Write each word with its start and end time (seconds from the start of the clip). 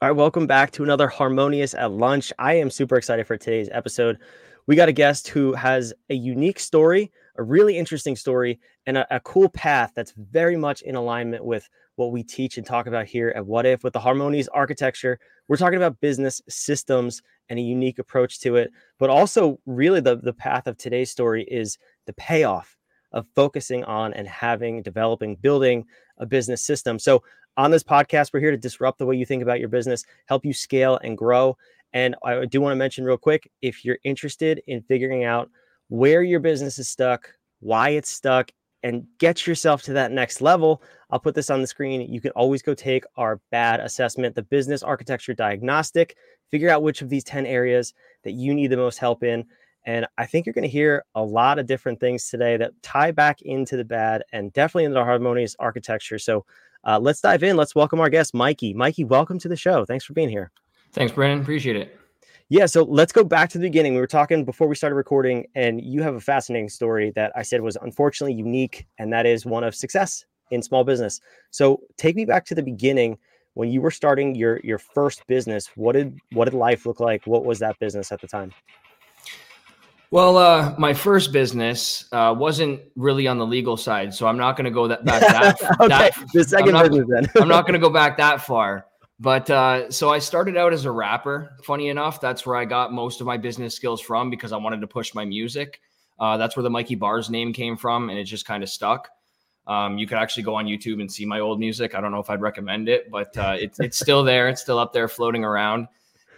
All 0.00 0.08
right, 0.08 0.16
welcome 0.16 0.46
back 0.46 0.70
to 0.72 0.84
another 0.84 1.08
Harmonious 1.08 1.74
at 1.74 1.90
Lunch. 1.90 2.32
I 2.38 2.54
am 2.54 2.70
super 2.70 2.94
excited 2.94 3.26
for 3.26 3.36
today's 3.36 3.68
episode. 3.72 4.18
We 4.68 4.76
got 4.76 4.88
a 4.88 4.92
guest 4.92 5.26
who 5.26 5.54
has 5.54 5.92
a 6.08 6.14
unique 6.14 6.60
story, 6.60 7.10
a 7.36 7.42
really 7.42 7.76
interesting 7.76 8.14
story, 8.14 8.60
and 8.86 8.96
a, 8.96 9.16
a, 9.16 9.18
cool 9.18 9.48
path 9.48 9.90
that's 9.96 10.12
very 10.16 10.56
much 10.56 10.82
in 10.82 10.94
alignment 10.94 11.44
with 11.44 11.68
what 11.96 12.12
we 12.12 12.22
teach 12.22 12.58
and 12.58 12.64
talk 12.64 12.86
about 12.86 13.06
here 13.06 13.32
at 13.34 13.44
What 13.44 13.66
If 13.66 13.82
with 13.82 13.92
the 13.92 13.98
Harmonious 13.98 14.46
architecture. 14.46 15.18
We're 15.48 15.56
talking 15.56 15.78
about 15.78 16.00
business 16.00 16.40
systems 16.48 17.20
and 17.48 17.58
a 17.58 17.62
unique 17.62 17.98
approach 17.98 18.38
to 18.42 18.54
it, 18.54 18.70
but 19.00 19.10
also 19.10 19.58
really 19.66 19.98
the, 19.98 20.14
the 20.14 20.32
path 20.32 20.68
of 20.68 20.76
today's 20.76 21.10
story 21.10 21.42
is 21.42 21.76
the 22.06 22.12
payoff 22.12 22.78
of 23.10 23.26
focusing 23.34 23.82
on 23.82 24.12
and 24.12 24.28
having, 24.28 24.82
developing, 24.82 25.34
building 25.34 25.86
a 26.18 26.26
business 26.26 26.64
system. 26.64 26.98
So 26.98 27.22
on 27.58 27.72
this 27.72 27.82
podcast, 27.82 28.32
we're 28.32 28.38
here 28.38 28.52
to 28.52 28.56
disrupt 28.56 28.98
the 28.98 29.04
way 29.04 29.16
you 29.16 29.26
think 29.26 29.42
about 29.42 29.58
your 29.58 29.68
business, 29.68 30.04
help 30.26 30.46
you 30.46 30.54
scale 30.54 30.98
and 31.02 31.18
grow. 31.18 31.58
And 31.92 32.14
I 32.24 32.44
do 32.46 32.60
want 32.60 32.70
to 32.70 32.76
mention 32.76 33.04
real 33.04 33.18
quick 33.18 33.50
if 33.62 33.84
you're 33.84 33.98
interested 34.04 34.62
in 34.68 34.80
figuring 34.82 35.24
out 35.24 35.50
where 35.88 36.22
your 36.22 36.38
business 36.38 36.78
is 36.78 36.88
stuck, 36.88 37.34
why 37.58 37.90
it's 37.90 38.10
stuck, 38.10 38.52
and 38.84 39.04
get 39.18 39.44
yourself 39.44 39.82
to 39.82 39.92
that 39.94 40.12
next 40.12 40.40
level, 40.40 40.82
I'll 41.10 41.18
put 41.18 41.34
this 41.34 41.50
on 41.50 41.60
the 41.60 41.66
screen. 41.66 42.00
You 42.12 42.20
can 42.20 42.30
always 42.32 42.62
go 42.62 42.74
take 42.74 43.02
our 43.16 43.40
BAD 43.50 43.80
assessment, 43.80 44.36
the 44.36 44.42
business 44.42 44.84
architecture 44.84 45.34
diagnostic, 45.34 46.16
figure 46.52 46.70
out 46.70 46.84
which 46.84 47.02
of 47.02 47.08
these 47.08 47.24
10 47.24 47.44
areas 47.44 47.92
that 48.22 48.32
you 48.32 48.54
need 48.54 48.68
the 48.68 48.76
most 48.76 48.98
help 48.98 49.24
in. 49.24 49.44
And 49.84 50.06
I 50.16 50.26
think 50.26 50.46
you're 50.46 50.52
going 50.52 50.62
to 50.62 50.68
hear 50.68 51.04
a 51.16 51.24
lot 51.24 51.58
of 51.58 51.66
different 51.66 51.98
things 51.98 52.28
today 52.28 52.56
that 52.58 52.72
tie 52.82 53.10
back 53.10 53.42
into 53.42 53.76
the 53.76 53.84
BAD 53.84 54.22
and 54.32 54.52
definitely 54.52 54.84
into 54.84 54.94
the 54.94 55.04
harmonious 55.04 55.56
architecture. 55.58 56.20
So 56.20 56.44
uh, 56.88 56.98
let's 56.98 57.20
dive 57.20 57.42
in. 57.42 57.54
Let's 57.54 57.74
welcome 57.74 58.00
our 58.00 58.08
guest, 58.08 58.32
Mikey. 58.32 58.72
Mikey, 58.72 59.04
welcome 59.04 59.38
to 59.40 59.48
the 59.48 59.56
show. 59.56 59.84
Thanks 59.84 60.06
for 60.06 60.14
being 60.14 60.30
here. 60.30 60.50
Thanks, 60.92 61.12
Brennan. 61.12 61.42
Appreciate 61.42 61.76
it. 61.76 61.94
Yeah, 62.48 62.64
so 62.64 62.82
let's 62.84 63.12
go 63.12 63.22
back 63.22 63.50
to 63.50 63.58
the 63.58 63.66
beginning. 63.66 63.92
We 63.92 64.00
were 64.00 64.06
talking 64.06 64.42
before 64.46 64.68
we 64.68 64.74
started 64.74 64.96
recording, 64.96 65.46
and 65.54 65.82
you 65.84 66.02
have 66.02 66.14
a 66.14 66.20
fascinating 66.20 66.70
story 66.70 67.10
that 67.10 67.30
I 67.36 67.42
said 67.42 67.60
was 67.60 67.76
unfortunately 67.82 68.32
unique, 68.32 68.86
and 68.98 69.12
that 69.12 69.26
is 69.26 69.44
one 69.44 69.64
of 69.64 69.74
success 69.74 70.24
in 70.50 70.62
small 70.62 70.82
business. 70.82 71.20
So 71.50 71.80
take 71.98 72.16
me 72.16 72.24
back 72.24 72.46
to 72.46 72.54
the 72.54 72.62
beginning 72.62 73.18
when 73.52 73.68
you 73.68 73.82
were 73.82 73.90
starting 73.90 74.34
your 74.34 74.58
your 74.64 74.78
first 74.78 75.26
business. 75.26 75.70
What 75.74 75.92
did 75.92 76.18
what 76.32 76.46
did 76.46 76.54
life 76.54 76.86
look 76.86 77.00
like? 77.00 77.26
What 77.26 77.44
was 77.44 77.58
that 77.58 77.78
business 77.78 78.12
at 78.12 78.22
the 78.22 78.28
time? 78.28 78.50
Well, 80.10 80.38
uh, 80.38 80.74
my 80.78 80.94
first 80.94 81.32
business 81.32 82.06
uh, 82.12 82.34
wasn't 82.36 82.80
really 82.96 83.26
on 83.26 83.36
the 83.36 83.46
legal 83.46 83.76
side, 83.76 84.14
so 84.14 84.26
I'm 84.26 84.38
not 84.38 84.56
going 84.56 84.64
to 84.64 84.70
go 84.70 84.88
that 84.88 85.04
back 85.04 85.20
that. 85.20 85.62
okay, 85.80 85.88
that, 85.88 86.14
the 86.32 86.40
2nd 86.40 86.88
business 86.88 87.06
then. 87.08 87.30
I'm 87.42 87.48
not 87.48 87.66
going 87.66 87.74
to 87.74 87.78
go 87.78 87.90
back 87.92 88.16
that 88.16 88.40
far. 88.40 88.86
But 89.20 89.50
uh, 89.50 89.90
so 89.90 90.10
I 90.10 90.20
started 90.20 90.56
out 90.56 90.72
as 90.72 90.84
a 90.84 90.90
rapper. 90.90 91.56
Funny 91.64 91.88
enough, 91.88 92.20
that's 92.20 92.46
where 92.46 92.56
I 92.56 92.64
got 92.64 92.92
most 92.92 93.20
of 93.20 93.26
my 93.26 93.36
business 93.36 93.74
skills 93.74 94.00
from 94.00 94.30
because 94.30 94.52
I 94.52 94.56
wanted 94.56 94.80
to 94.80 94.86
push 94.86 95.12
my 95.12 95.24
music. 95.24 95.80
Uh, 96.18 96.36
that's 96.36 96.56
where 96.56 96.62
the 96.62 96.70
Mikey 96.70 96.94
Bars 96.94 97.28
name 97.28 97.52
came 97.52 97.76
from, 97.76 98.10
and 98.10 98.18
it 98.18 98.24
just 98.24 98.46
kind 98.46 98.62
of 98.62 98.68
stuck. 98.68 99.08
Um, 99.66 99.98
you 99.98 100.06
could 100.06 100.16
actually 100.16 100.44
go 100.44 100.54
on 100.54 100.64
YouTube 100.66 101.00
and 101.00 101.12
see 101.12 101.26
my 101.26 101.40
old 101.40 101.60
music. 101.60 101.94
I 101.94 102.00
don't 102.00 102.12
know 102.12 102.20
if 102.20 102.30
I'd 102.30 102.40
recommend 102.40 102.88
it, 102.88 103.10
but 103.10 103.36
uh, 103.36 103.56
it's 103.58 103.78
it's 103.80 103.98
still 103.98 104.24
there. 104.24 104.48
It's 104.48 104.62
still 104.62 104.78
up 104.78 104.94
there, 104.94 105.08
floating 105.08 105.44
around. 105.44 105.88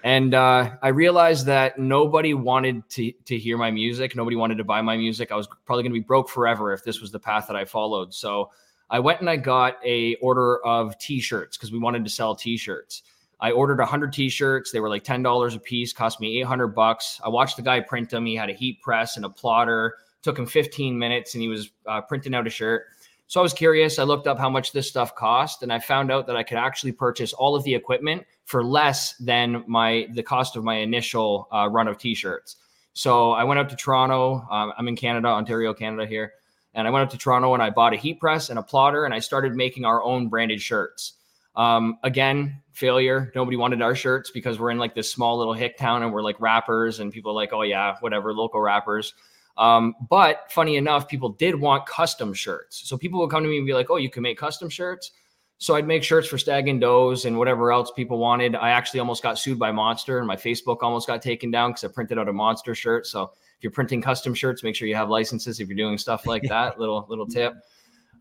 And 0.03 0.33
uh, 0.35 0.77
I 0.83 0.89
realized 0.89 1.47
that 1.47 1.79
nobody 1.79 2.33
wanted 2.35 2.89
to 2.91 3.13
to 3.27 3.39
hear 3.39 3.59
my 3.59 3.71
music. 3.71 4.17
Nobody 4.17 4.37
wanted 4.37 4.59
to 4.59 4.65
buy 4.65 4.81
my 4.81 4.97
music. 4.97 5.31
I 5.31 5.37
was 5.37 5.47
probably 5.67 5.83
going 5.83 5.93
to 5.93 6.01
be 6.01 6.05
broke 6.05 6.29
forever 6.29 6.73
if 6.73 6.85
this 6.85 7.01
was 7.01 7.11
the 7.11 7.21
path 7.21 7.47
that 7.49 7.57
I 7.57 7.65
followed. 7.65 8.15
So 8.15 8.51
I 8.89 8.99
went 8.99 9.21
and 9.21 9.29
I 9.29 9.37
got 9.37 9.77
a 9.85 10.17
order 10.17 10.65
of 10.65 10.99
t-shirts 10.99 11.57
because 11.57 11.71
we 11.71 11.79
wanted 11.79 12.05
to 12.05 12.11
sell 12.11 12.35
t-shirts. 12.35 13.03
I 13.41 13.53
ordered 13.53 13.79
100 13.79 14.13
t-shirts. 14.13 14.71
They 14.71 14.81
were 14.81 14.89
like 14.89 15.05
$10 15.05 15.57
a 15.57 15.59
piece, 15.59 15.93
cost 15.93 16.21
me 16.21 16.41
800 16.41 16.69
bucks. 16.69 17.21
I 17.25 17.29
watched 17.29 17.57
the 17.57 17.63
guy 17.63 17.81
print 17.81 18.11
them. 18.11 18.27
He 18.27 18.35
had 18.37 18.51
a 18.51 18.55
heat 18.55 18.83
press 18.83 19.17
and 19.17 19.25
a 19.25 19.31
plotter. 19.31 19.97
Took 20.23 20.39
him 20.39 20.47
15 20.47 20.99
minutes 20.99 21.35
and 21.35 21.41
he 21.41 21.49
was 21.49 21.71
uh, 21.87 22.03
printing 22.03 22.35
out 22.35 22.47
a 22.47 22.51
shirt. 22.51 22.87
So 23.31 23.39
I 23.39 23.45
was 23.45 23.55
curious. 23.55 24.01
I 24.01 24.03
looked 24.03 24.27
up 24.27 24.41
how 24.41 24.51
much 24.51 24.73
this 24.73 24.89
stuff 24.89 25.15
cost 25.15 25.63
and 25.63 25.73
I 25.73 25.79
found 25.79 26.11
out 26.11 26.27
that 26.27 26.35
I 26.35 26.43
could 26.43 26.59
actually 26.59 26.91
purchase 26.91 27.33
all 27.33 27.55
of 27.55 27.63
the 27.63 27.73
equipment 27.73 28.25
for 28.45 28.65
less 28.65 29.15
than 29.19 29.63
my 29.69 30.09
the 30.15 30.23
cost 30.25 30.57
of 30.57 30.65
my 30.65 30.79
initial 30.79 31.47
uh, 31.53 31.69
run 31.71 31.87
of 31.87 31.97
t-shirts. 31.97 32.57
So 32.93 33.31
I 33.31 33.45
went 33.45 33.61
out 33.61 33.71
to 33.71 33.77
Toronto. 33.77 34.45
Um, 34.51 34.73
I'm 34.77 34.89
in 34.89 34.97
Canada, 34.97 35.29
Ontario, 35.29 35.73
Canada 35.73 36.07
here. 36.07 36.33
And 36.75 36.89
I 36.89 36.91
went 36.91 37.05
up 37.05 37.11
to 37.11 37.19
Toronto 37.19 37.55
and 37.55 37.63
I 37.63 37.71
bought 37.71 37.95
a 37.95 37.97
heat 37.97 38.19
press 38.19 38.51
and 38.51 38.59
a 38.59 38.65
plotter 38.65 39.05
and 39.05 39.15
I 39.15 39.21
started 39.21 39.55
making 39.55 39.85
our 39.85 40.03
own 40.03 40.27
branded 40.27 40.61
shirts. 40.61 41.13
Um, 41.55 41.99
again, 42.03 42.61
failure. 42.73 43.31
Nobody 43.37 43.57
wanted 43.57 43.81
our 43.81 43.95
shirts 43.95 44.33
because 44.33 44.59
we're 44.59 44.73
in 44.73 44.79
like 44.79 44.97
this 44.97 45.09
small 45.09 45.39
little 45.39 45.55
hick 45.55 45.79
town 45.79 46.03
and 46.03 46.13
we're 46.13 46.23
like 46.23 46.41
rappers 46.41 46.99
and 46.99 47.13
people 47.13 47.31
are 47.31 47.35
like, 47.35 47.53
oh 47.53 47.63
yeah, 47.63 47.95
whatever, 48.01 48.35
local 48.35 48.61
rappers. 48.61 49.15
Um, 49.61 49.95
but 50.09 50.51
funny 50.51 50.77
enough, 50.77 51.07
people 51.07 51.29
did 51.29 51.55
want 51.55 51.85
custom 51.85 52.33
shirts. 52.33 52.89
So 52.89 52.97
people 52.97 53.21
would 53.21 53.31
come 53.31 53.43
to 53.43 53.49
me 53.49 53.59
and 53.59 53.67
be 53.67 53.75
like, 53.75 53.91
oh, 53.91 53.97
you 53.97 54.09
can 54.09 54.23
make 54.23 54.39
custom 54.39 54.71
shirts. 54.71 55.13
So 55.59 55.75
I'd 55.75 55.87
make 55.87 56.03
shirts 56.03 56.27
for 56.27 56.39
Stag 56.39 56.67
and 56.69 56.81
Does 56.81 57.27
and 57.27 57.37
whatever 57.37 57.71
else 57.71 57.91
people 57.91 58.17
wanted. 58.17 58.57
I 58.57 58.71
actually 58.71 59.01
almost 59.01 59.23
got 59.23 59.39
sued 59.39 59.59
by 59.59 59.71
Monster 59.71 60.17
and 60.17 60.27
my 60.27 60.35
Facebook 60.35 60.79
almost 60.81 61.07
got 61.07 61.21
taken 61.21 61.51
down 61.51 61.73
because 61.73 61.85
I 61.85 61.89
printed 61.89 62.19
out 62.19 62.31
a 62.31 62.33
Monster 62.33 62.75
shirt. 62.75 63.07
So 63.07 63.25
if 63.25 63.63
you're 63.63 63.71
printing 63.71 64.01
custom 64.01 64.33
shirts, 64.33 64.63
make 64.63 64.75
sure 64.75 64.89
you 64.89 64.95
have 64.95 65.11
licenses 65.11 65.61
if 65.61 65.69
you're 65.69 65.77
doing 65.77 65.99
stuff 65.99 66.25
like 66.25 66.43
that. 66.49 66.81
little 66.81 67.05
little 67.11 67.27
tip. 67.27 67.53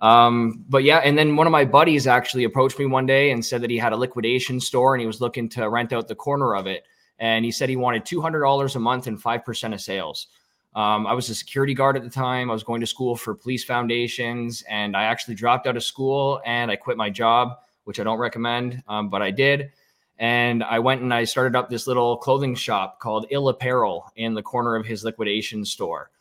Um, 0.02 0.66
but 0.68 0.84
yeah, 0.84 0.98
and 0.98 1.18
then 1.18 1.38
one 1.38 1.48
of 1.48 1.52
my 1.52 1.64
buddies 1.64 2.06
actually 2.06 2.44
approached 2.44 2.78
me 2.78 2.86
one 2.86 3.06
day 3.06 3.32
and 3.32 3.46
said 3.46 3.62
that 3.62 3.70
he 3.70 3.78
had 3.78 3.94
a 3.94 3.98
liquidation 3.98 4.60
store 4.60 4.94
and 4.94 5.00
he 5.00 5.08
was 5.08 5.22
looking 5.22 5.48
to 5.50 5.70
rent 5.70 5.94
out 5.94 6.10
the 6.10 6.16
corner 6.16 6.54
of 6.56 6.68
it. 6.68 6.84
And 7.20 7.46
he 7.46 7.52
said 7.52 7.70
he 7.70 7.78
wanted 7.78 8.06
two 8.06 8.20
hundred 8.20 8.42
dollars 8.42 8.76
a 8.76 8.80
month 8.80 9.08
and 9.08 9.22
five 9.22 9.46
percent 9.46 9.74
of 9.74 9.80
sales. 9.80 10.28
Um, 10.76 11.08
I 11.08 11.14
was 11.14 11.30
a 11.30 11.36
security 11.36 11.74
guard 11.74 11.98
at 11.98 12.04
the 12.04 12.10
time. 12.10 12.50
I 12.50 12.54
was 12.54 12.64
going 12.64 12.82
to 12.82 12.88
school 12.88 13.16
for 13.16 13.34
police 13.34 13.64
foundations, 13.64 14.64
and 14.70 14.96
I 14.96 15.04
actually 15.04 15.36
dropped 15.36 15.68
out 15.68 15.76
of 15.76 15.84
school 15.84 16.42
and 16.46 16.70
I 16.70 16.76
quit 16.76 16.98
my 16.98 17.10
job, 17.10 17.58
which 17.86 18.00
I 18.00 18.04
don't 18.04 18.20
recommend, 18.20 18.84
um, 18.88 19.10
but 19.10 19.22
I 19.22 19.32
did. 19.32 19.72
And 20.20 20.64
I 20.64 20.80
went 20.80 21.02
and 21.02 21.14
I 21.14 21.24
started 21.24 21.56
up 21.56 21.70
this 21.70 21.88
little 21.88 22.18
clothing 22.18 22.54
shop 22.54 23.00
called 23.00 23.26
Ill 23.32 23.50
Apparel 23.50 24.12
in 24.16 24.34
the 24.34 24.44
corner 24.44 24.76
of 24.76 24.86
his 24.86 25.04
liquidation 25.04 25.64
store. 25.64 26.12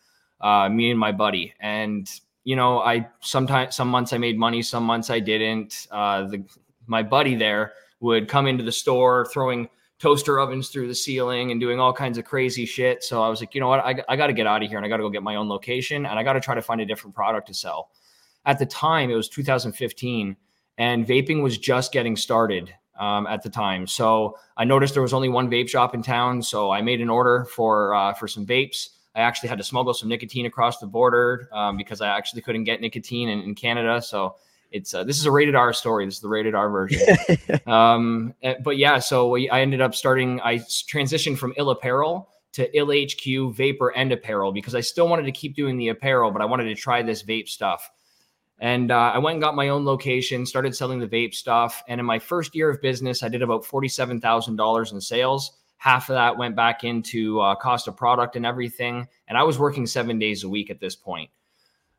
Uh, 0.41 0.69
me 0.69 0.91
and 0.91 1.01
my 1.01 1.11
buddy. 1.11 1.53
And 1.59 2.09
you 2.45 2.57
know, 2.57 2.81
I 2.81 3.09
sometimes 3.21 3.77
some 3.77 3.89
months 3.89 4.13
I 4.13 4.19
made 4.19 4.39
money, 4.39 4.63
some 4.63 4.85
months 4.85 5.11
I 5.11 5.21
didn't. 5.21 5.87
Uh, 5.91 6.29
the 6.29 6.45
my 6.87 7.03
buddy 7.03 7.35
there 7.35 7.73
would 8.01 8.29
come 8.29 8.47
into 8.47 8.65
the 8.65 8.73
store 8.73 9.27
throwing 9.27 9.69
toaster 9.99 10.39
ovens 10.39 10.69
through 10.69 10.87
the 10.87 10.95
ceiling 10.95 11.51
and 11.51 11.61
doing 11.61 11.81
all 11.81 11.93
kinds 11.93 12.19
of 12.19 12.25
crazy 12.25 12.65
shit. 12.65 13.03
So 13.03 13.23
I 13.23 13.29
was 13.29 13.41
like, 13.41 13.55
you 13.55 13.61
know 13.61 13.69
what, 13.69 13.81
I, 13.81 14.03
I 14.09 14.17
got 14.17 14.29
to 14.29 14.33
get 14.33 14.47
out 14.47 14.63
of 14.63 14.69
here 14.69 14.79
and 14.79 14.87
I 14.87 14.89
got 14.89 14.99
to 14.99 15.03
go 15.03 15.11
get 15.11 15.23
my 15.23 15.35
own 15.35 15.49
location 15.49 16.07
and 16.07 16.19
I 16.19 16.23
got 16.23 16.35
to 16.35 16.41
try 16.41 16.55
to 16.55 16.63
find 16.63 16.81
a 16.81 16.87
different 16.87 17.15
product 17.15 17.49
to 17.49 17.55
sell. 17.55 17.91
At 18.47 18.59
the 18.59 18.67
time, 18.67 19.11
it 19.11 19.15
was 19.15 19.29
2015 19.29 20.37
and 20.79 21.07
vaping 21.07 21.43
was 21.43 21.59
just 21.59 21.93
getting 21.93 22.17
started 22.17 22.73
um, 22.99 23.27
at 23.27 23.43
the 23.43 23.51
time. 23.51 23.87
So 23.87 24.39
I 24.57 24.65
noticed 24.65 24.95
there 24.95 25.03
was 25.03 25.13
only 25.13 25.29
one 25.29 25.51
vape 25.51 25.69
shop 25.69 25.95
in 25.95 26.03
town. 26.03 26.43
So 26.43 26.71
I 26.71 26.83
made 26.83 27.01
an 27.01 27.11
order 27.11 27.45
for 27.45 27.95
uh, 27.95 28.15
for 28.15 28.29
some 28.29 28.47
vapes. 28.47 28.91
I 29.15 29.21
actually 29.21 29.49
had 29.49 29.59
to 29.59 29.65
smuggle 29.65 29.95
some 29.95 30.09
nicotine 30.09 30.47
across 30.47 30.79
the 30.79 30.87
border 30.87 31.49
um, 31.53 31.77
because 31.77 32.01
I 32.01 32.09
actually 32.09 32.43
couldn't 32.43 32.65
get 32.65 32.81
nicotine 32.81 33.29
in, 33.29 33.41
in 33.41 33.55
Canada. 33.55 34.01
So 34.01 34.37
it's 34.71 34.95
uh, 34.95 35.05
this 35.05 35.19
is 35.19 35.27
a 35.27 35.31
rated 35.31 35.55
R 35.55 35.73
story. 35.73 36.05
This 36.05 36.17
is 36.17 36.21
the 36.21 36.29
rated 36.29 36.55
R 36.55 36.69
version. 36.69 37.01
um, 37.67 38.35
eh, 38.43 38.55
but 38.63 38.77
yeah, 38.77 38.99
so 38.99 39.31
we, 39.31 39.49
I 39.49 39.61
ended 39.61 39.81
up 39.81 39.95
starting. 39.95 40.41
I 40.43 40.57
transitioned 40.57 41.39
from 41.39 41.55
Ill 41.57 41.71
Apparel 41.71 42.29
to 42.53 42.77
Ill 42.77 42.93
HQ 42.93 43.55
Vapor 43.55 43.91
and 43.91 44.13
Apparel 44.13 44.53
because 44.53 44.75
I 44.75 44.81
still 44.81 45.09
wanted 45.09 45.25
to 45.25 45.33
keep 45.33 45.55
doing 45.55 45.77
the 45.77 45.89
apparel, 45.89 46.31
but 46.31 46.43
I 46.43 46.45
wanted 46.45 46.65
to 46.65 46.75
try 46.75 47.03
this 47.03 47.23
vape 47.23 47.49
stuff. 47.49 47.91
And 48.61 48.91
uh, 48.91 49.13
I 49.15 49.19
went 49.19 49.35
and 49.35 49.43
got 49.43 49.55
my 49.55 49.69
own 49.69 49.85
location, 49.85 50.45
started 50.45 50.75
selling 50.75 50.99
the 50.99 51.07
vape 51.07 51.35
stuff. 51.35 51.83
And 51.87 52.01
in 52.01 52.07
my 52.07 52.19
first 52.19 52.55
year 52.57 52.69
of 52.69 52.83
business, 52.83 53.23
I 53.23 53.29
did 53.29 53.43
about 53.43 53.63
$47,000 53.65 54.93
in 54.93 55.01
sales. 55.01 55.53
Half 55.77 56.09
of 56.11 56.15
that 56.15 56.37
went 56.37 56.57
back 56.57 56.83
into 56.83 57.41
uh, 57.41 57.55
cost 57.55 57.87
of 57.87 57.97
product 57.97 58.35
and 58.35 58.45
everything. 58.45 59.07
And 59.29 59.39
I 59.39 59.45
was 59.45 59.61
working 59.61 59.87
seven 59.87 60.19
days 60.19 60.43
a 60.43 60.49
week 60.49 60.71
at 60.71 60.81
this 60.81 60.97
point. 60.97 61.31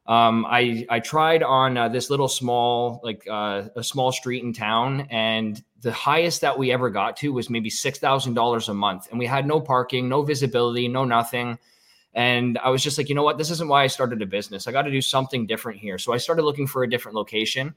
Um, 0.09 0.47
I, 0.50 0.88
I 0.89 1.00
tried 1.01 1.44
on 1.44 1.77
uh, 1.77 1.88
this 1.88 2.09
little 2.09 2.27
small, 2.27 3.00
like 3.03 3.27
uh, 3.29 3.65
a 3.75 3.83
small 3.83 4.11
street 4.11 4.44
in 4.44 4.53
town, 4.53 5.01
and 5.11 5.63
the 5.81 5.91
highest 5.91 6.41
that 6.41 6.57
we 6.57 6.71
ever 6.71 6.89
got 6.89 7.15
to 7.17 7.31
was 7.31 7.51
maybe 7.51 7.69
$6,000 7.69 8.69
a 8.69 8.73
month. 8.73 9.07
And 9.11 9.19
we 9.19 9.27
had 9.27 9.45
no 9.45 9.61
parking, 9.61 10.09
no 10.09 10.23
visibility, 10.23 10.88
no 10.88 11.06
nothing. 11.06 11.59
And 12.15 12.57
I 12.57 12.71
was 12.71 12.81
just 12.81 12.97
like, 12.97 13.07
you 13.07 13.13
know 13.13 13.21
what? 13.21 13.38
This 13.38 13.51
isn't 13.51 13.69
why 13.69 13.83
I 13.83 13.88
started 13.88 14.19
a 14.23 14.25
business. 14.25 14.67
I 14.67 14.71
got 14.71 14.81
to 14.81 14.91
do 14.91 15.00
something 15.00 15.45
different 15.45 15.79
here. 15.79 16.00
So 16.00 16.12
I 16.12 16.17
started 16.17 16.41
looking 16.41 16.65
for 16.65 16.81
a 16.81 16.89
different 16.89 17.15
location. 17.15 17.75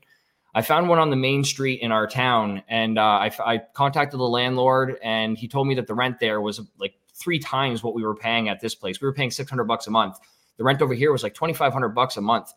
I 0.55 0.63
found 0.63 0.89
one 0.89 0.99
on 0.99 1.11
the 1.11 1.17
main 1.17 1.45
street 1.45 1.81
in 1.81 1.93
our 1.93 2.07
town, 2.07 2.63
and 2.67 2.99
uh, 2.99 3.03
I, 3.03 3.31
I 3.45 3.59
contacted 3.75 4.19
the 4.19 4.25
landlord, 4.25 4.97
and 5.03 5.37
he 5.37 5.49
told 5.49 5.67
me 5.67 5.75
that 5.75 5.87
the 5.87 5.95
rent 5.95 6.19
there 6.19 6.41
was 6.41 6.63
like 6.79 6.95
three 7.15 7.39
times 7.39 7.83
what 7.83 7.95
we 7.95 8.03
were 8.03 8.15
paying 8.15 8.49
at 8.49 8.61
this 8.61 8.75
place. 8.75 9.03
We 9.03 9.07
were 9.07 9.13
paying 9.13 9.31
600 9.31 9.65
bucks 9.65 9.87
a 9.87 9.91
month. 9.91 10.19
The 10.57 10.65
rent 10.65 10.83
over 10.83 10.95
here 10.95 11.13
was 11.13 11.23
like 11.23 11.35
2,500 11.35 11.91
bucks 11.91 12.17
a 12.17 12.21
month. 12.21 12.53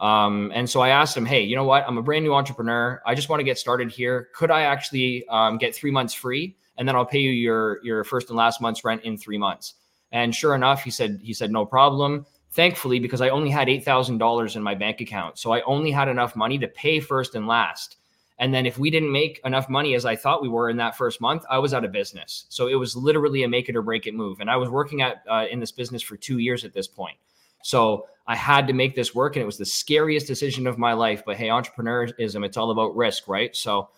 Um, 0.00 0.50
and 0.54 0.68
so 0.68 0.80
I 0.80 0.88
asked 0.88 1.16
him, 1.16 1.24
hey, 1.24 1.42
you 1.42 1.54
know 1.54 1.64
what? 1.64 1.84
I'm 1.86 1.96
a 1.96 2.02
brand 2.02 2.24
new 2.24 2.34
entrepreneur. 2.34 3.00
I 3.06 3.14
just 3.14 3.28
want 3.28 3.40
to 3.40 3.44
get 3.44 3.56
started 3.56 3.90
here. 3.90 4.28
Could 4.34 4.50
I 4.50 4.62
actually 4.62 5.26
um, 5.28 5.58
get 5.58 5.74
three 5.74 5.92
months 5.92 6.12
free, 6.12 6.56
and 6.76 6.88
then 6.88 6.96
I'll 6.96 7.06
pay 7.06 7.20
you 7.20 7.30
your 7.30 7.78
your 7.84 8.02
first 8.02 8.28
and 8.28 8.36
last 8.36 8.60
month's 8.60 8.84
rent 8.84 9.02
in 9.04 9.16
three 9.16 9.38
months? 9.38 9.74
And 10.10 10.34
sure 10.34 10.54
enough, 10.54 10.82
he 10.82 10.90
said 10.90 11.20
he 11.22 11.32
said 11.32 11.52
no 11.52 11.64
problem. 11.64 12.26
Thankfully, 12.50 12.98
because 12.98 13.20
I 13.20 13.28
only 13.28 13.48
had 13.48 13.68
eight 13.68 13.84
thousand 13.84 14.18
dollars 14.18 14.56
in 14.56 14.62
my 14.62 14.74
bank 14.74 15.00
account, 15.00 15.38
so 15.38 15.52
I 15.52 15.60
only 15.62 15.92
had 15.92 16.08
enough 16.08 16.34
money 16.34 16.58
to 16.58 16.68
pay 16.68 16.98
first 16.98 17.36
and 17.36 17.46
last. 17.46 17.96
And 18.38 18.52
then 18.52 18.66
if 18.66 18.76
we 18.76 18.90
didn't 18.90 19.12
make 19.12 19.40
enough 19.44 19.68
money 19.68 19.94
as 19.94 20.04
I 20.04 20.16
thought 20.16 20.42
we 20.42 20.48
were 20.48 20.68
in 20.68 20.76
that 20.78 20.96
first 20.96 21.20
month, 21.20 21.44
I 21.48 21.58
was 21.58 21.72
out 21.72 21.84
of 21.84 21.92
business. 21.92 22.46
So 22.48 22.66
it 22.66 22.74
was 22.74 22.96
literally 22.96 23.44
a 23.44 23.48
make 23.48 23.68
it 23.68 23.76
or 23.76 23.82
break 23.82 24.08
it 24.08 24.14
move. 24.14 24.40
And 24.40 24.50
I 24.50 24.56
was 24.56 24.68
working 24.68 25.00
at 25.00 25.22
uh, 25.30 25.46
in 25.48 25.60
this 25.60 25.70
business 25.70 26.02
for 26.02 26.16
two 26.16 26.38
years 26.38 26.64
at 26.64 26.72
this 26.72 26.88
point. 26.88 27.16
So 27.62 28.06
I 28.26 28.36
had 28.36 28.66
to 28.68 28.72
make 28.72 28.94
this 28.94 29.14
work, 29.14 29.36
and 29.36 29.42
it 29.42 29.46
was 29.46 29.58
the 29.58 29.64
scariest 29.64 30.26
decision 30.26 30.66
of 30.66 30.78
my 30.78 30.92
life. 30.92 31.22
But 31.24 31.36
hey, 31.36 31.48
entrepreneurism, 31.48 32.44
it's 32.44 32.56
all 32.56 32.70
about 32.70 32.94
risk, 32.94 33.28
right? 33.28 33.54
So 33.54 33.88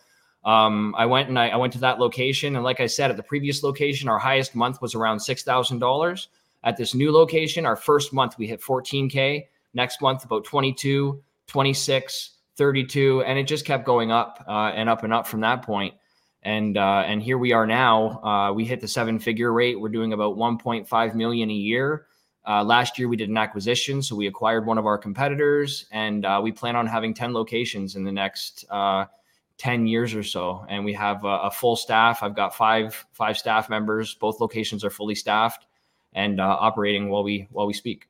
um, 0.45 0.95
I 0.97 1.07
went 1.07 1.29
and 1.29 1.39
I, 1.39 1.49
I, 1.49 1.57
went 1.57 1.73
to 1.75 1.79
that 1.81 1.99
location, 1.99 2.55
and 2.57 2.65
like 2.65 2.81
I 2.81 2.87
said, 2.87 3.11
at 3.11 3.17
the 3.17 3.23
previous 3.23 3.63
location, 3.63 4.09
our 4.09 4.19
highest 4.19 4.55
month 4.55 4.81
was 4.83 4.95
around 4.95 5.21
six 5.21 5.43
thousand 5.43 5.79
dollars. 5.79 6.29
At 6.65 6.77
this 6.79 6.95
new 6.95 7.13
location, 7.13 7.67
our 7.67 7.77
first 7.77 8.13
month 8.13 8.39
we 8.39 8.47
hit 8.47 8.61
14k. 8.63 9.47
Next 9.75 10.01
month, 10.01 10.25
about 10.25 10.45
22, 10.45 11.21
26, 11.47 12.31
32, 12.57 13.23
and 13.23 13.39
it 13.39 13.47
just 13.47 13.67
kept 13.67 13.85
going 13.85 14.13
up 14.13 14.43
uh, 14.49 14.73
and 14.75 14.89
up 14.89 15.03
and 15.03 15.13
up 15.13 15.27
from 15.27 15.41
that 15.41 15.63
point. 15.63 15.95
And 16.43 16.77
uh, 16.77 17.03
and 17.07 17.23
here 17.23 17.39
we 17.39 17.53
are 17.53 17.67
now. 17.67 18.23
Uh, 18.23 18.53
we 18.53 18.65
hit 18.65 18.81
the 18.81 18.89
seven 18.89 19.19
figure 19.19 19.53
rate. 19.53 19.81
We're 19.81 19.89
doing 19.89 20.13
about 20.13 20.37
1.5 20.37 21.15
million 21.15 21.51
a 21.51 21.55
year. 21.55 22.07
Uh, 22.47 22.63
last 22.63 22.99
year, 22.99 23.09
we 23.09 23.17
did 23.17 23.31
an 23.31 23.37
acquisition, 23.39 24.03
so 24.03 24.15
we 24.15 24.27
acquired 24.27 24.67
one 24.67 24.77
of 24.77 24.87
our 24.87 24.99
competitors, 24.99 25.87
and 25.93 26.27
uh, 26.27 26.41
we 26.43 26.53
plan 26.53 26.77
on 26.77 26.87
having 26.87 27.15
10 27.15 27.33
locations 27.33 27.97
in 27.97 28.05
the 28.05 28.13
next 28.13 28.67
uh, 28.71 29.07
10 29.57 29.87
years 29.87 30.15
or 30.15 30.23
so. 30.23 30.65
And 30.69 30.85
we 30.85 30.93
have 30.93 31.25
a, 31.25 31.39
a, 31.45 31.51
full 31.51 31.77
staff. 31.77 32.23
I've 32.23 32.35
got 32.35 32.55
five 32.55 33.07
five 33.13 33.39
staff 33.39 33.71
members. 33.71 34.15
Both 34.15 34.41
locations 34.41 34.85
are 34.85 34.91
fully 34.91 35.15
staffed 35.15 35.67
and 36.13 36.41
uh, 36.41 36.57
operating 36.61 37.09
while 37.09 37.23
we 37.23 37.49
while 37.51 37.67
we 37.67 37.73
speak. 37.73 38.09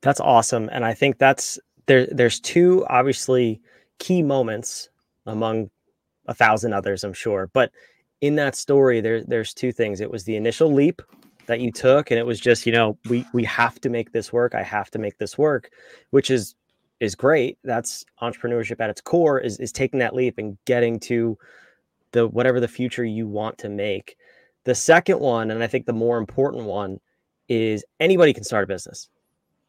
That's 0.00 0.20
awesome, 0.20 0.68
and 0.72 0.84
I 0.84 0.94
think 0.94 1.18
that's 1.18 1.58
there. 1.86 2.06
There's 2.06 2.40
two 2.40 2.86
obviously 2.88 3.60
key 3.98 4.22
moments 4.22 4.88
among 5.26 5.70
a 6.26 6.34
thousand 6.34 6.72
others, 6.72 7.02
I'm 7.02 7.12
sure, 7.12 7.50
but 7.52 7.72
in 8.20 8.36
that 8.36 8.54
story, 8.54 9.00
there 9.00 9.22
there's 9.24 9.52
two 9.52 9.72
things. 9.72 10.00
It 10.00 10.10
was 10.10 10.24
the 10.24 10.36
initial 10.36 10.72
leap 10.72 11.02
that 11.46 11.60
you 11.60 11.70
took 11.70 12.10
and 12.10 12.18
it 12.18 12.26
was 12.26 12.40
just 12.40 12.66
you 12.66 12.72
know 12.72 12.98
we 13.08 13.24
we 13.32 13.44
have 13.44 13.80
to 13.80 13.88
make 13.88 14.12
this 14.12 14.32
work 14.32 14.54
i 14.54 14.62
have 14.62 14.90
to 14.90 14.98
make 14.98 15.18
this 15.18 15.38
work 15.38 15.70
which 16.10 16.30
is 16.30 16.54
is 17.00 17.14
great. 17.14 17.58
That's 17.64 18.04
entrepreneurship 18.22 18.80
at 18.80 18.90
its 18.90 19.00
core 19.00 19.38
is 19.38 19.58
is 19.58 19.72
taking 19.72 19.98
that 20.00 20.14
leap 20.14 20.38
and 20.38 20.56
getting 20.64 20.98
to 21.00 21.36
the 22.12 22.26
whatever 22.28 22.60
the 22.60 22.68
future 22.68 23.04
you 23.04 23.26
want 23.26 23.58
to 23.58 23.68
make. 23.68 24.16
The 24.64 24.74
second 24.74 25.20
one 25.20 25.50
and 25.50 25.62
i 25.62 25.66
think 25.66 25.86
the 25.86 25.92
more 25.92 26.18
important 26.18 26.64
one 26.64 26.98
is 27.48 27.84
anybody 28.00 28.32
can 28.32 28.44
start 28.44 28.64
a 28.64 28.66
business. 28.66 29.08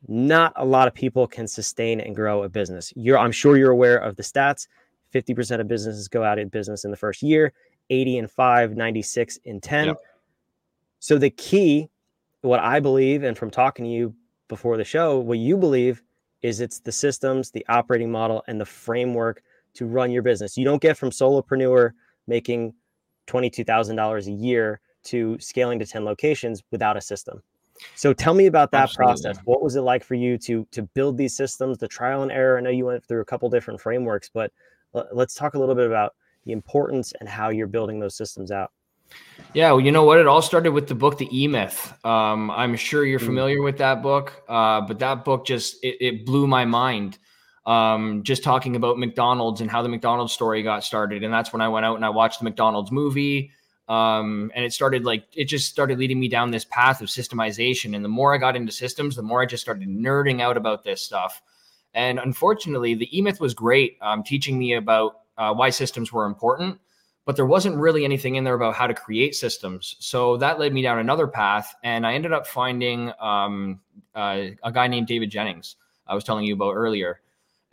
Not 0.08 0.54
a 0.56 0.66
lot 0.66 0.88
of 0.88 0.94
people 0.94 1.28
can 1.28 1.48
sustain 1.48 2.00
and 2.00 2.16
grow 2.16 2.44
a 2.44 2.50
business. 2.50 2.94
You're 2.96 3.18
i'm 3.18 3.32
sure 3.32 3.58
you're 3.58 3.72
aware 3.72 3.98
of 3.98 4.16
the 4.16 4.24
stats. 4.24 4.68
50% 5.14 5.62
of 5.62 5.70
businesses 5.70 6.10
go 6.10 6.22
out 6.22 6.38
of 6.38 6.52
business 6.52 6.84
in 6.84 6.92
the 6.92 6.98
first 6.98 7.24
year 7.24 7.54
80 7.90 8.18
and 8.20 8.32
5 8.32 8.76
96 8.76 9.40
in 9.46 9.62
10 9.62 9.88
yep 9.88 9.98
so 11.00 11.18
the 11.18 11.30
key, 11.30 11.90
what 12.42 12.60
I 12.60 12.80
believe, 12.80 13.24
and 13.24 13.38
from 13.38 13.52
talking 13.52 13.86
to 13.86 13.92
you 13.92 14.16
before 14.48 14.78
the 14.78 14.84
show, 14.84 15.20
what 15.20 15.38
you 15.38 15.58
believe 15.58 16.02
is 16.42 16.62
it's 16.62 16.80
the 16.80 16.92
systems, 16.92 17.52
the 17.52 17.66
operating 17.68 18.12
model, 18.12 18.44
and 18.48 18.60
the 18.60 18.66
framework 18.66 19.42
to 19.74 19.86
run 19.86 20.12
your 20.12 20.24
business. 20.24 20.58
You 20.58 20.66
don't 20.66 20.82
get 20.82 20.98
from 20.98 21.10
solopreneur 21.10 21.92
making 22.28 22.74
$22,000 23.28 24.28
a 24.28 24.32
year 24.32 24.80
to 25.04 25.38
scaling 25.40 25.80
to 25.80 25.86
10 25.86 26.06
locations 26.06 26.64
without 26.72 26.98
a 26.98 27.02
system. 27.02 27.42
So 27.94 28.14
tell 28.14 28.34
me 28.34 28.48
about 28.48 28.72
that 28.72 28.84
Absolutely. 28.84 29.14
process. 29.14 29.38
What 29.46 29.62
was 29.62 29.76
it 29.76 29.82
like 29.82 30.04
for 30.04 30.16
you 30.16 30.38
to 30.40 30.66
to 30.72 30.82
build 30.82 31.16
these 31.16 31.36
systems, 31.36 31.78
the 31.78 31.88
trial 31.88 32.24
and 32.24 32.32
error? 32.32 32.58
I 32.58 32.62
know 32.62 32.72
you 32.72 32.86
went 32.86 33.06
through 33.06 33.22
a 33.22 33.26
couple 33.26 33.50
different 33.50 33.80
frameworks, 33.80 34.32
but 34.34 34.52
let's 35.12 35.36
talk 35.36 35.54
a 35.54 35.60
little 35.60 35.76
bit 35.76 35.86
about 35.86 36.16
the 36.46 36.54
importance 36.54 37.14
and 37.20 37.30
how 37.30 37.50
you're 37.50 37.68
building 37.68 38.00
those 38.00 38.16
systems 38.16 38.52
out. 38.52 38.72
Yeah, 39.54 39.72
well, 39.72 39.82
you 39.82 39.92
know 39.92 40.04
what? 40.04 40.20
It 40.20 40.28
all 40.28 40.42
started 40.42 40.72
with 40.72 40.88
the 40.88 40.96
book, 40.96 41.18
The 41.18 41.28
E 41.32 41.48
Myth. 41.48 41.94
Um, 42.06 42.52
I'm 42.52 42.76
sure 42.76 43.06
you're 43.06 43.20
mm. 43.20 43.26
familiar 43.26 43.62
with 43.62 43.78
that 43.80 44.04
book, 44.04 44.44
uh, 44.48 44.82
but 44.82 45.00
that 45.00 45.26
book 45.26 45.46
just 45.46 45.84
it, 45.84 45.98
it 46.00 46.26
blew 46.26 46.48
my 46.48 46.66
mind. 46.66 47.18
Um, 47.66 48.24
just 48.24 48.44
talking 48.44 48.76
about 48.76 48.98
McDonald's 48.98 49.62
and 49.62 49.70
how 49.70 49.82
the 49.82 49.90
McDonald's 49.90 50.34
story 50.34 50.64
got 50.64 50.84
started, 50.84 51.24
and 51.24 51.34
that's 51.34 51.52
when 51.52 51.62
I 51.62 51.70
went 51.70 51.86
out 51.86 51.96
and 51.96 52.06
I 52.06 52.10
watched 52.10 52.40
the 52.40 52.44
McDonald's 52.44 52.92
movie. 52.92 53.52
Um, 53.90 54.52
and 54.54 54.66
it 54.66 54.74
started 54.74 55.06
like 55.06 55.26
it 55.34 55.46
just 55.46 55.70
started 55.70 55.98
leading 55.98 56.20
me 56.20 56.28
down 56.28 56.52
this 56.52 56.66
path 56.66 57.02
of 57.02 57.08
systemization. 57.08 57.96
And 57.96 58.04
the 58.04 58.10
more 58.10 58.36
I 58.36 58.38
got 58.38 58.56
into 58.56 58.72
systems, 58.72 59.16
the 59.16 59.24
more 59.24 59.42
I 59.42 59.46
just 59.46 59.64
started 59.64 59.88
nerding 59.88 60.42
out 60.42 60.58
about 60.58 60.84
this 60.84 61.02
stuff. 61.02 61.42
And 61.94 62.20
unfortunately, 62.20 62.96
the 62.96 63.18
E 63.18 63.22
Myth 63.22 63.40
was 63.40 63.54
great, 63.54 63.98
um, 64.02 64.24
teaching 64.24 64.60
me 64.60 64.74
about 64.74 65.22
uh, 65.38 65.54
why 65.54 65.70
systems 65.70 66.12
were 66.12 66.26
important 66.26 66.80
but 67.28 67.36
there 67.36 67.46
wasn't 67.46 67.76
really 67.76 68.06
anything 68.06 68.36
in 68.36 68.46
there 68.46 68.54
about 68.54 68.74
how 68.74 68.88
to 68.88 68.94
create 68.94 69.36
systems. 69.36 69.98
So 70.00 70.38
that 70.38 70.60
led 70.60 70.74
me 70.74 70.82
down 70.82 70.98
another 70.98 71.28
path, 71.28 71.76
and 71.84 72.08
I 72.08 72.14
ended 72.14 72.32
up 72.32 72.48
finding 72.48 73.12
um, 73.20 73.82
uh, 74.16 74.46
a 74.64 74.72
guy 74.72 74.88
named 74.88 75.08
David 75.08 75.30
Jenyns. 75.30 75.76
I 76.08 76.16
was 76.16 76.24
telling 76.24 76.46
you 76.46 76.54
about 76.54 76.76
earlier. 76.76 77.20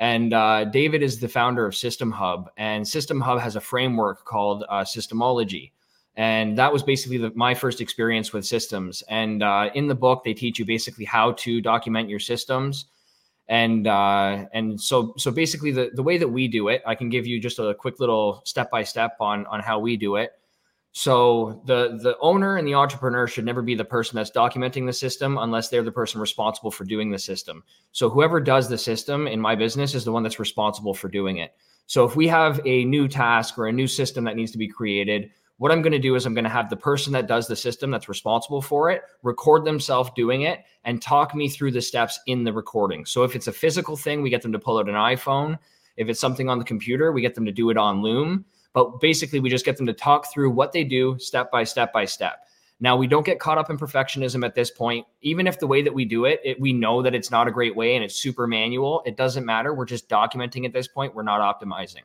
And 0.01 0.35
uh, 0.35 0.65
David 0.65 1.05
is 1.05 1.21
the 1.21 1.29
founder 1.29 1.67
of 1.67 1.77
System 1.77 2.11
Hub, 2.11 2.51
and 2.56 2.87
System 2.87 3.21
Hub 3.21 3.39
has 3.39 3.55
a 3.55 3.61
framework 3.61 4.25
called 4.25 4.65
uh, 4.69 4.81
Systemology. 4.81 5.71
And 6.17 6.59
that 6.59 6.73
was 6.73 6.83
basically 6.83 7.19
the, 7.19 7.31
my 7.37 7.55
first 7.55 7.81
experience 7.81 8.33
with 8.33 8.45
systems. 8.45 9.05
And 9.09 9.45
uh, 9.45 9.71
in 9.75 9.87
the 9.87 9.95
book, 9.95 10.25
they 10.25 10.35
teach 10.35 10.59
you 10.59 10.65
basically 10.65 11.05
how 11.05 11.31
to 11.33 11.61
document 11.61 12.09
your 12.09 12.19
systems 12.19 12.87
and 13.49 13.87
uh, 13.87 14.46
and 14.52 14.81
so 14.81 15.14
so 15.19 15.31
basically 15.31 15.70
the 15.70 15.91
the 15.94 16.02
way 16.02 16.17
that 16.17 16.29
we 16.29 16.49
do 16.49 16.69
it 16.69 16.82
i 16.87 16.94
can 16.94 17.11
give 17.11 17.26
you 17.26 17.38
just 17.38 17.58
a 17.58 17.75
quick 17.75 18.00
little 18.00 18.41
step 18.44 18.70
by 18.70 18.82
step 18.82 19.17
on 19.20 19.46
on 19.46 19.61
how 19.61 19.79
we 19.79 19.96
do 19.96 20.17
it. 20.17 20.32
So 20.96 21.61
the 21.67 21.99
the 22.00 22.17
owner 22.20 22.56
and 22.56 22.67
the 22.69 22.75
entrepreneur 22.75 23.26
should 23.26 23.44
never 23.44 23.62
be 23.62 23.75
the 23.75 23.85
person 23.85 24.14
that's 24.14 24.31
documenting 24.31 24.87
the 24.87 24.93
system 24.93 25.38
unless 25.38 25.69
they're 25.69 25.82
the 25.82 25.91
person 25.91 26.20
responsible 26.20 26.70
for 26.70 26.85
doing 26.85 27.11
the 27.11 27.19
system. 27.19 27.64
So 27.91 28.08
whoever 28.08 28.41
does 28.41 28.69
the 28.69 28.79
system 28.79 29.26
in 29.26 29.41
my 29.41 29.56
business 29.56 29.94
is 29.94 30.05
the 30.05 30.12
one 30.12 30.23
that's 30.23 30.38
responsible 30.38 30.94
for 30.94 31.08
doing 31.08 31.38
it. 31.38 31.52
So 31.87 32.05
if 32.05 32.14
we 32.14 32.29
have 32.29 32.61
a 32.64 32.85
new 32.85 33.08
task 33.08 33.58
or 33.58 33.67
a 33.67 33.73
new 33.73 33.88
system 33.88 34.23
that 34.25 34.37
needs 34.37 34.52
to 34.52 34.58
be 34.58 34.69
created 34.69 35.31
what 35.59 35.71
I'm 35.71 35.83
going 35.83 35.93
to 35.93 35.99
do 35.99 36.15
is 36.17 36.27
I'm 36.27 36.34
going 36.34 36.44
to 36.44 36.51
have 36.51 36.69
the 36.69 36.77
person 36.77 37.13
that 37.13 37.29
does 37.29 37.46
the 37.46 37.56
system 37.56 37.91
that's 37.91 38.08
responsible 38.08 38.61
for 38.61 38.91
it 38.91 39.03
record 39.23 39.65
themselves 39.65 40.11
doing 40.17 40.43
it 40.43 40.65
and 40.84 41.01
talk 41.01 41.34
me 41.34 41.49
through 41.49 41.70
the 41.70 41.82
steps 41.82 42.19
in 42.27 42.44
the 42.44 42.53
recording. 42.53 43.05
So 43.06 43.23
if 43.23 43.37
it's 43.37 43.46
a 43.46 43.53
physical 43.53 43.96
thing, 43.96 44.23
we 44.23 44.31
get 44.31 44.43
them 44.43 44.53
to 44.53 44.58
pull 44.58 44.79
out 44.79 44.89
an 44.89 44.94
iPhone. 44.94 45.58
If 45.96 46.08
it's 46.08 46.20
something 46.20 46.49
on 46.49 46.58
the 46.58 46.65
computer, 46.65 47.13
we 47.13 47.23
get 47.23 47.34
them 47.34 47.44
to 47.44 47.53
do 47.53 47.70
it 47.70 47.77
on 47.77 48.03
Loom. 48.03 48.44
But 48.73 49.01
basically, 49.01 49.39
we 49.39 49.49
just 49.49 49.65
get 49.65 49.77
them 49.77 49.87
to 49.87 49.93
talk 49.93 50.32
through 50.32 50.51
what 50.51 50.73
they 50.73 50.82
do 50.82 51.17
step 51.20 51.53
by 51.53 51.63
step 51.63 51.93
by 51.93 52.05
step. 52.05 52.44
Now, 52.81 52.96
we 52.96 53.06
don't 53.06 53.25
get 53.25 53.39
caught 53.39 53.56
up 53.56 53.70
in 53.70 53.79
perfectionism 53.79 54.44
at 54.44 54.56
this 54.56 54.70
point. 54.70 55.06
Even 55.23 55.46
if 55.46 55.61
the 55.61 55.67
way 55.69 55.81
that 55.82 55.94
we 55.94 56.05
do 56.05 56.25
it, 56.25 56.41
it 56.44 56.61
we 56.61 56.73
know 56.73 57.01
that 57.01 57.15
it's 57.15 57.31
not 57.31 57.46
a 57.46 57.53
great 57.53 57.77
way 57.77 57.94
and 57.94 58.05
it's 58.05 58.17
super 58.17 58.49
manual, 58.49 59.03
it 59.06 59.17
doesn't 59.17 59.46
matter. 59.46 59.73
We're 59.73 59.84
just 59.84 60.08
documenting 60.08 60.65
at 60.65 60.73
this 60.73 60.89
point. 60.89 61.15
We're 61.15 61.23
not 61.23 61.41
optimizing. 61.41 62.03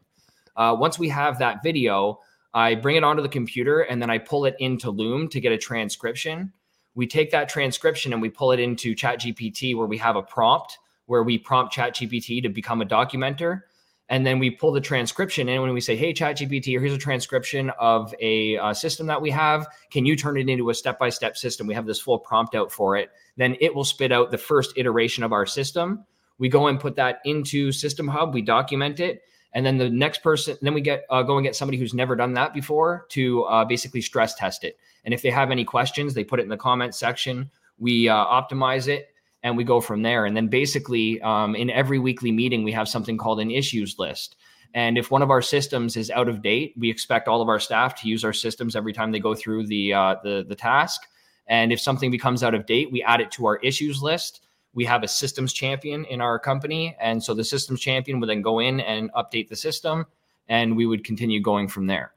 Uh, 0.56 0.76
once 0.80 1.00
we 1.00 1.10
have 1.10 1.40
that 1.40 1.64
video, 1.64 2.20
I 2.54 2.76
bring 2.76 2.96
it 2.96 3.04
onto 3.04 3.22
the 3.22 3.30
computer 3.30 3.82
and 3.82 4.02
then 4.02 4.10
I 4.10 4.18
pull 4.18 4.46
it 4.46 4.56
into 4.60 4.90
Loom 4.90 5.28
to 5.30 5.40
get 5.40 5.52
a 5.52 5.58
transcription. 5.58 6.52
We 6.96 7.08
take 7.08 7.32
that 7.32 7.50
transcription 7.50 8.14
and 8.14 8.22
we 8.22 8.30
pull 8.30 8.52
it 8.52 8.60
into 8.60 8.96
ChatGPT 8.96 9.76
where 9.76 9.88
we 9.88 9.98
have 9.98 10.16
a 10.16 10.24
prompt 10.24 10.78
where 11.10 11.24
we 11.24 11.40
prompt 11.40 11.74
ChatGPT 11.74 12.44
to 12.44 12.50
become 12.50 12.82
a 12.84 12.86
documenter. 12.86 13.62
And 14.10 14.26
then 14.26 14.38
we 14.38 14.52
pull 14.52 14.72
the 14.72 14.82
transcription 14.82 15.50
in 15.50 15.60
when 15.62 15.74
we 15.74 15.82
say, 15.82 15.96
Hey, 15.96 16.14
ChatGPT, 16.14 16.66
here's 16.80 16.94
a 16.94 17.00
transcription 17.00 17.72
of 17.80 18.14
a 18.20 18.58
uh, 18.58 18.74
system 18.74 19.08
that 19.08 19.20
we 19.20 19.32
have. 19.32 19.68
Can 19.92 20.06
you 20.06 20.16
turn 20.16 20.38
it 20.38 20.50
into 20.50 20.70
a 20.70 20.74
step 20.74 21.00
by 21.00 21.10
step 21.10 21.36
system? 21.36 21.66
We 21.66 21.74
have 21.74 21.88
this 21.88 22.00
full 22.00 22.20
prompt 22.20 22.54
out 22.54 22.72
for 22.72 22.96
it. 22.96 23.10
Then 23.38 23.56
it 23.60 23.74
will 23.74 23.84
spit 23.84 24.12
out 24.12 24.30
the 24.30 24.38
first 24.38 24.74
iteration 24.78 25.24
of 25.24 25.34
our 25.34 25.48
system. 25.48 26.06
We 26.38 26.48
go 26.48 26.68
and 26.68 26.80
put 26.80 26.96
that 26.96 27.20
into 27.26 27.72
System 27.72 28.08
Hub, 28.08 28.34
we 28.34 28.42
document 28.42 29.00
it, 29.00 29.24
and 29.54 29.66
then 29.66 29.78
the 29.78 29.90
next 29.90 30.22
person 30.22 30.58
then 30.62 30.74
we 30.74 30.82
get 30.82 31.06
uh, 31.10 31.24
go 31.24 31.38
and 31.38 31.46
get 31.46 31.56
somebody 31.56 31.78
who's 31.78 31.94
never 31.94 32.16
done 32.16 32.34
that 32.34 32.54
before 32.54 33.06
to 33.10 33.44
uh, 33.44 33.66
basically 33.66 34.02
stress 34.02 34.36
test 34.36 34.64
it. 34.64 34.78
And 35.06 35.14
if 35.14 35.22
they 35.22 35.32
have 35.32 35.52
any 35.52 35.66
questions 35.66 36.14
they 36.14 36.24
put 36.24 36.40
it 36.40 36.44
in 36.44 36.50
the 36.50 36.58
comment 36.58 36.96
section. 36.96 37.50
We 37.78 38.10
uh, 38.10 38.26
optimize 38.26 38.88
it 38.88 39.08
and 39.42 39.56
we 39.56 39.64
go 39.64 39.80
from 39.80 40.02
there. 40.02 40.26
And 40.26 40.36
then 40.36 40.50
basically 40.50 41.22
um, 41.22 41.56
in 41.56 41.70
every 41.70 41.98
weekly 41.98 42.32
meeting 42.32 42.64
we 42.64 42.74
have 42.74 42.88
something 42.90 43.18
called 43.18 43.40
an 43.40 43.52
issues 43.52 43.98
list. 43.98 44.36
And 44.74 44.98
if 44.98 45.10
one 45.10 45.24
of 45.24 45.32
our 45.32 45.42
systems 45.42 45.98
is 45.98 46.12
out 46.12 46.30
of 46.30 46.42
date 46.42 46.76
we 46.78 46.90
expect 46.90 47.28
all 47.28 47.42
of 47.42 47.50
our 47.50 47.60
staff 47.60 48.00
to 48.02 48.08
use 48.08 48.24
our 48.24 48.34
systems 48.34 48.76
every 48.76 48.94
time 48.94 49.12
they 49.12 49.20
go 49.20 49.34
through 49.34 49.68
the 49.68 49.94
uh, 49.94 50.16
the, 50.24 50.46
the 50.48 50.56
task. 50.56 51.02
And 51.48 51.74
if 51.74 51.80
something 51.80 52.12
becomes 52.12 52.44
out 52.44 52.54
of 52.54 52.68
date 52.68 52.92
we 52.92 53.02
add 53.02 53.22
it 53.22 53.32
to 53.32 53.48
our 53.48 53.58
issues 53.58 54.04
list 54.04 54.42
we 54.74 54.86
have 54.86 55.04
a 55.04 55.08
systems 55.08 55.54
champion 55.54 56.06
in 56.06 56.22
our 56.22 56.40
company. 56.40 56.96
And 57.00 57.24
so 57.24 57.34
the 57.34 57.44
systems 57.44 57.82
champion 57.82 58.20
would 58.20 58.30
then 58.30 58.42
go 58.42 58.60
in 58.60 58.80
and 58.80 59.12
update 59.14 59.50
the 59.50 59.56
system 59.56 60.06
and 60.48 60.76
we 60.76 60.86
would 60.86 61.04
continue 61.04 61.42
going 61.42 61.68
from 61.68 61.88
there. 61.88 62.14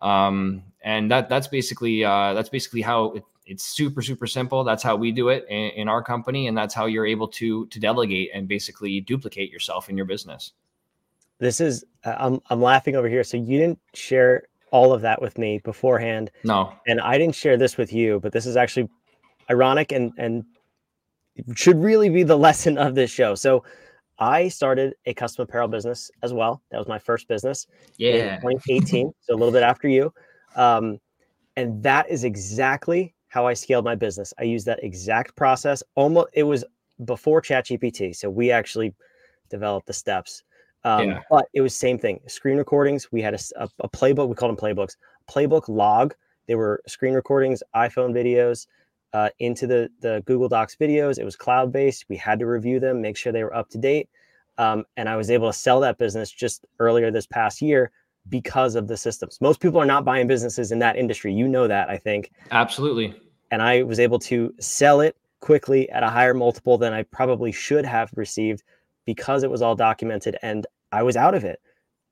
Um, 0.00 0.62
and 0.82 1.10
that 1.10 1.28
that's 1.28 1.46
basically 1.46 2.04
uh, 2.04 2.34
that's 2.34 2.48
basically 2.48 2.82
how 2.82 3.12
it, 3.12 3.24
it's 3.46 3.64
super 3.64 4.02
super 4.02 4.26
simple. 4.26 4.64
That's 4.64 4.82
how 4.82 4.96
we 4.96 5.12
do 5.12 5.28
it 5.28 5.46
in, 5.48 5.70
in, 5.70 5.88
our 5.88 6.02
company, 6.02 6.48
and 6.48 6.58
that's 6.58 6.74
how 6.74 6.86
you're 6.86 7.06
able 7.06 7.28
to 7.28 7.66
to 7.66 7.78
delegate 7.78 8.30
and 8.34 8.48
basically 8.48 9.00
duplicate 9.00 9.50
yourself 9.50 9.88
in 9.88 9.96
your 9.96 10.06
business. 10.06 10.52
This 11.38 11.60
is 11.60 11.84
I'm 12.04 12.40
I'm 12.50 12.60
laughing 12.60 12.96
over 12.96 13.08
here. 13.08 13.22
So 13.22 13.36
you 13.36 13.58
didn't 13.58 13.78
share 13.94 14.44
all 14.72 14.92
of 14.92 15.02
that 15.02 15.22
with 15.22 15.38
me 15.38 15.60
beforehand. 15.62 16.32
No, 16.42 16.72
and 16.86 17.00
I 17.00 17.16
didn't 17.16 17.36
share 17.36 17.56
this 17.56 17.76
with 17.76 17.92
you, 17.92 18.18
but 18.20 18.32
this 18.32 18.44
is 18.44 18.56
actually 18.56 18.88
ironic 19.48 19.92
and 19.92 20.12
and 20.18 20.44
should 21.54 21.82
really 21.82 22.08
be 22.08 22.22
the 22.22 22.36
lesson 22.48 22.78
of 22.78 22.94
this 22.94 23.10
show. 23.10 23.34
So 23.34 23.64
I 24.18 24.48
started 24.48 24.94
a 25.06 25.14
custom 25.14 25.44
apparel 25.44 25.68
business 25.68 26.10
as 26.22 26.32
well. 26.32 26.62
That 26.70 26.78
was 26.78 26.88
my 26.88 26.98
first 26.98 27.28
business 27.28 27.66
yeah. 27.96 28.36
in 28.36 28.40
2018, 28.40 29.12
so 29.20 29.34
a 29.34 29.36
little 29.36 29.52
bit 29.52 29.62
after 29.62 29.88
you. 29.88 30.12
Um, 30.54 30.98
and 31.56 31.82
that 31.82 32.08
is 32.08 32.24
exactly 32.24 33.14
how 33.28 33.46
I 33.46 33.54
scaled 33.54 33.84
my 33.84 33.94
business. 33.94 34.32
I 34.38 34.44
used 34.44 34.66
that 34.66 34.82
exact 34.84 35.34
process. 35.36 35.82
Almost, 35.94 36.28
it 36.34 36.42
was 36.42 36.64
before 37.04 37.40
ChatGPT, 37.40 38.14
so 38.14 38.30
we 38.30 38.50
actually 38.50 38.94
developed 39.48 39.86
the 39.86 39.92
steps. 39.92 40.44
Um, 40.84 41.08
yeah. 41.08 41.20
But 41.30 41.46
it 41.54 41.60
was 41.60 41.74
same 41.74 41.98
thing. 41.98 42.20
Screen 42.26 42.58
recordings. 42.58 43.10
We 43.12 43.22
had 43.22 43.34
a, 43.34 43.38
a, 43.56 43.68
a 43.80 43.88
playbook. 43.88 44.28
We 44.28 44.34
called 44.34 44.56
them 44.56 44.56
playbooks. 44.56 44.96
Playbook 45.30 45.68
log. 45.68 46.14
They 46.46 46.54
were 46.56 46.82
screen 46.86 47.14
recordings, 47.14 47.62
iPhone 47.74 48.12
videos, 48.12 48.66
uh, 49.12 49.30
into 49.38 49.66
the 49.66 49.90
the 50.00 50.22
Google 50.26 50.48
Docs 50.48 50.76
videos. 50.76 51.18
It 51.18 51.24
was 51.24 51.36
cloud 51.36 51.72
based. 51.72 52.06
We 52.08 52.16
had 52.16 52.38
to 52.38 52.46
review 52.46 52.80
them, 52.80 53.00
make 53.00 53.16
sure 53.16 53.32
they 53.32 53.44
were 53.44 53.54
up 53.54 53.68
to 53.70 53.78
date, 53.78 54.08
um, 54.58 54.84
and 54.96 55.08
I 55.08 55.16
was 55.16 55.30
able 55.30 55.48
to 55.48 55.58
sell 55.58 55.80
that 55.80 55.98
business 55.98 56.30
just 56.30 56.64
earlier 56.78 57.10
this 57.10 57.26
past 57.26 57.62
year 57.62 57.90
because 58.28 58.74
of 58.74 58.88
the 58.88 58.96
systems. 58.96 59.40
Most 59.40 59.60
people 59.60 59.80
are 59.80 59.86
not 59.86 60.04
buying 60.04 60.26
businesses 60.26 60.72
in 60.72 60.78
that 60.78 60.96
industry. 60.96 61.32
You 61.32 61.48
know 61.48 61.66
that, 61.66 61.88
I 61.88 61.96
think. 61.96 62.30
Absolutely. 62.50 63.14
And 63.50 63.60
I 63.60 63.82
was 63.82 63.98
able 63.98 64.18
to 64.20 64.54
sell 64.60 65.00
it 65.00 65.16
quickly 65.40 65.90
at 65.90 66.02
a 66.02 66.08
higher 66.08 66.34
multiple 66.34 66.78
than 66.78 66.92
I 66.92 67.02
probably 67.02 67.52
should 67.52 67.84
have 67.84 68.10
received 68.16 68.62
because 69.04 69.42
it 69.42 69.50
was 69.50 69.60
all 69.60 69.74
documented 69.74 70.36
and 70.42 70.66
I 70.92 71.02
was 71.02 71.16
out 71.16 71.34
of 71.34 71.44
it. 71.44 71.60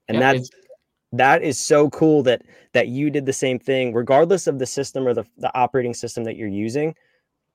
And 0.08 0.18
yeah, 0.18 0.32
that's 0.32 0.50
that 1.12 1.42
is 1.42 1.58
so 1.58 1.90
cool 1.90 2.22
that 2.22 2.42
that 2.72 2.88
you 2.88 3.10
did 3.10 3.26
the 3.26 3.32
same 3.32 3.58
thing 3.58 3.92
regardless 3.92 4.46
of 4.46 4.58
the 4.58 4.66
system 4.66 5.06
or 5.06 5.14
the, 5.14 5.24
the 5.38 5.54
operating 5.56 5.94
system 5.94 6.24
that 6.24 6.36
you're 6.36 6.48
using 6.48 6.94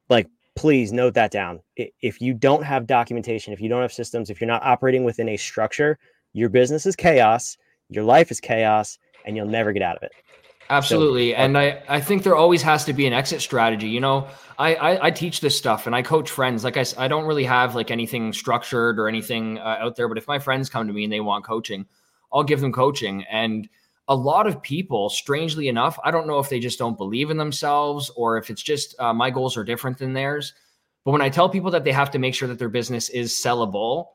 like 0.09 0.27
please 0.55 0.93
note 0.93 1.13
that 1.15 1.31
down. 1.31 1.59
If 1.75 2.21
you 2.21 2.33
don't 2.33 2.63
have 2.63 2.87
documentation 2.87 3.53
if 3.53 3.61
you 3.61 3.69
don't 3.69 3.81
have 3.81 3.93
systems 3.93 4.29
if 4.29 4.41
you're 4.41 4.47
not 4.47 4.63
operating 4.63 5.03
within 5.03 5.29
a 5.29 5.37
structure 5.37 5.97
your 6.33 6.49
business 6.49 6.85
is 6.85 6.95
chaos 6.95 7.57
your 7.89 8.03
life 8.03 8.31
is 8.31 8.39
chaos 8.39 8.97
and 9.25 9.35
you'll 9.35 9.47
never 9.47 9.71
get 9.71 9.81
out 9.81 9.97
of 9.97 10.03
it. 10.03 10.11
Absolutely 10.69 11.31
so, 11.31 11.37
and 11.37 11.57
i 11.57 11.81
i 11.87 12.01
think 12.01 12.23
there 12.23 12.35
always 12.35 12.61
has 12.61 12.83
to 12.85 12.93
be 12.93 13.05
an 13.05 13.13
exit 13.13 13.41
strategy 13.41 13.87
you 13.87 13.99
know? 13.99 14.27
I, 14.57 14.75
I, 14.75 15.05
I 15.07 15.11
teach 15.11 15.39
this 15.39 15.55
stuff 15.55 15.85
and 15.85 15.95
i 15.95 16.01
coach 16.01 16.31
friends 16.31 16.63
like 16.63 16.75
i 16.75 16.85
i 16.97 17.07
don't 17.07 17.25
really 17.25 17.43
have 17.43 17.75
like 17.75 17.91
anything 17.91 18.33
structured 18.33 18.99
or 18.99 19.07
anything 19.07 19.59
uh, 19.59 19.77
out 19.79 19.95
there 19.95 20.07
but 20.07 20.17
if 20.17 20.27
my 20.27 20.39
friends 20.39 20.69
come 20.69 20.87
to 20.87 20.93
me 20.93 21.03
and 21.03 21.13
they 21.13 21.19
want 21.19 21.45
coaching 21.45 21.85
I'll 22.35 22.43
give 22.43 22.59
them 22.59 22.73
coaching. 22.73 23.23
And 23.31 23.69
a 24.07 24.15
lot 24.15 24.45
of 24.45 24.61
people, 24.61 25.09
strangely 25.09 25.69
enough, 25.69 25.97
I 26.03 26.11
don't 26.11 26.27
know 26.27 26.37
if 26.37 26.49
they 26.49 26.59
just 26.59 26.77
don't 26.77 26.97
believe 26.97 27.31
in 27.31 27.37
themselves 27.37 28.11
or 28.15 28.37
if 28.37 28.49
it's 28.49 28.61
just 28.61 28.93
uh, 28.99 29.13
my 29.13 29.31
goals 29.31 29.57
are 29.57 29.63
different 29.63 29.97
than 29.97 30.13
theirs. 30.13 30.53
But 31.05 31.11
when 31.11 31.21
I 31.21 31.29
tell 31.29 31.49
people 31.49 31.71
that 31.71 31.85
they 31.85 31.93
have 31.93 32.11
to 32.11 32.19
make 32.19 32.35
sure 32.35 32.47
that 32.47 32.59
their 32.59 32.69
business 32.69 33.09
is 33.09 33.31
sellable, 33.31 34.07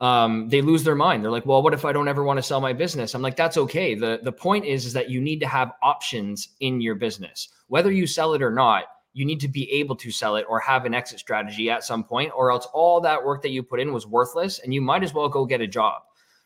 um, 0.00 0.48
they 0.48 0.60
lose 0.60 0.84
their 0.84 0.94
mind. 0.94 1.22
They're 1.22 1.30
like, 1.30 1.46
"Well, 1.46 1.62
what 1.62 1.74
if 1.74 1.84
I 1.84 1.92
don't 1.92 2.08
ever 2.08 2.24
want 2.24 2.38
to 2.38 2.42
sell 2.42 2.60
my 2.60 2.72
business?" 2.72 3.14
I'm 3.14 3.22
like, 3.22 3.36
"That's 3.36 3.56
okay." 3.56 3.94
the 3.94 4.20
The 4.22 4.32
point 4.32 4.64
is, 4.64 4.86
is 4.86 4.92
that 4.92 5.08
you 5.08 5.20
need 5.20 5.40
to 5.40 5.46
have 5.46 5.72
options 5.82 6.48
in 6.60 6.80
your 6.80 6.94
business, 6.94 7.48
whether 7.68 7.90
you 7.92 8.06
sell 8.06 8.34
it 8.34 8.42
or 8.42 8.50
not. 8.50 8.84
You 9.14 9.24
need 9.24 9.40
to 9.40 9.48
be 9.48 9.70
able 9.70 9.94
to 9.96 10.10
sell 10.10 10.34
it 10.36 10.44
or 10.48 10.58
have 10.58 10.84
an 10.84 10.92
exit 10.94 11.20
strategy 11.20 11.70
at 11.70 11.84
some 11.84 12.02
point, 12.02 12.32
or 12.36 12.50
else 12.50 12.66
all 12.74 13.00
that 13.02 13.24
work 13.24 13.42
that 13.42 13.50
you 13.50 13.62
put 13.62 13.80
in 13.80 13.92
was 13.92 14.06
worthless, 14.06 14.58
and 14.58 14.74
you 14.74 14.82
might 14.82 15.04
as 15.04 15.14
well 15.14 15.28
go 15.28 15.46
get 15.46 15.60
a 15.60 15.68
job 15.68 16.02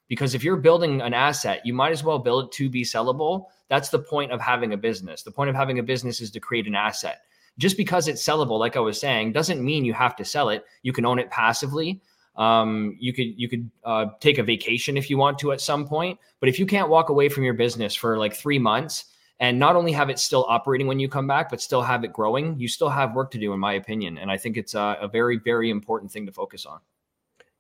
because 0.08 0.34
if 0.34 0.42
you're 0.42 0.56
building 0.56 1.00
an 1.02 1.14
asset, 1.14 1.60
you 1.64 1.74
might 1.74 1.92
as 1.92 2.02
well 2.02 2.18
build 2.18 2.46
it 2.46 2.52
to 2.52 2.68
be 2.68 2.82
sellable. 2.82 3.46
That's 3.68 3.90
the 3.90 3.98
point 3.98 4.32
of 4.32 4.40
having 4.40 4.72
a 4.72 4.76
business. 4.76 5.22
The 5.22 5.30
point 5.30 5.50
of 5.50 5.56
having 5.56 5.78
a 5.78 5.82
business 5.82 6.20
is 6.20 6.30
to 6.32 6.40
create 6.40 6.66
an 6.66 6.74
asset. 6.74 7.20
Just 7.58 7.76
because 7.76 8.08
it's 8.08 8.22
sellable, 8.22 8.58
like 8.58 8.76
I 8.76 8.80
was 8.80 8.98
saying, 9.00 9.32
doesn't 9.32 9.62
mean 9.62 9.84
you 9.84 9.92
have 9.92 10.16
to 10.16 10.24
sell 10.24 10.48
it. 10.48 10.64
You 10.82 10.92
can 10.92 11.04
own 11.04 11.18
it 11.18 11.30
passively. 11.30 12.00
Um, 12.36 12.96
you 13.00 13.12
could 13.12 13.38
you 13.38 13.48
could 13.48 13.68
uh, 13.84 14.06
take 14.20 14.38
a 14.38 14.44
vacation 14.44 14.96
if 14.96 15.10
you 15.10 15.18
want 15.18 15.40
to 15.40 15.52
at 15.52 15.60
some 15.60 15.86
point. 15.86 16.18
But 16.38 16.48
if 16.48 16.58
you 16.58 16.66
can't 16.66 16.88
walk 16.88 17.08
away 17.08 17.28
from 17.28 17.42
your 17.42 17.54
business 17.54 17.96
for 17.96 18.16
like 18.16 18.32
three 18.32 18.60
months 18.60 19.06
and 19.40 19.58
not 19.58 19.74
only 19.74 19.90
have 19.92 20.08
it 20.08 20.20
still 20.20 20.46
operating 20.48 20.86
when 20.86 21.00
you 21.00 21.08
come 21.08 21.26
back, 21.26 21.50
but 21.50 21.60
still 21.60 21.82
have 21.82 22.04
it 22.04 22.12
growing, 22.12 22.58
you 22.58 22.68
still 22.68 22.88
have 22.88 23.14
work 23.14 23.32
to 23.32 23.38
do, 23.38 23.52
in 23.52 23.58
my 23.58 23.74
opinion. 23.74 24.18
And 24.18 24.30
I 24.30 24.36
think 24.36 24.56
it's 24.56 24.74
a, 24.74 24.96
a 25.00 25.08
very 25.08 25.38
very 25.38 25.68
important 25.68 26.12
thing 26.12 26.26
to 26.26 26.32
focus 26.32 26.64
on. 26.64 26.78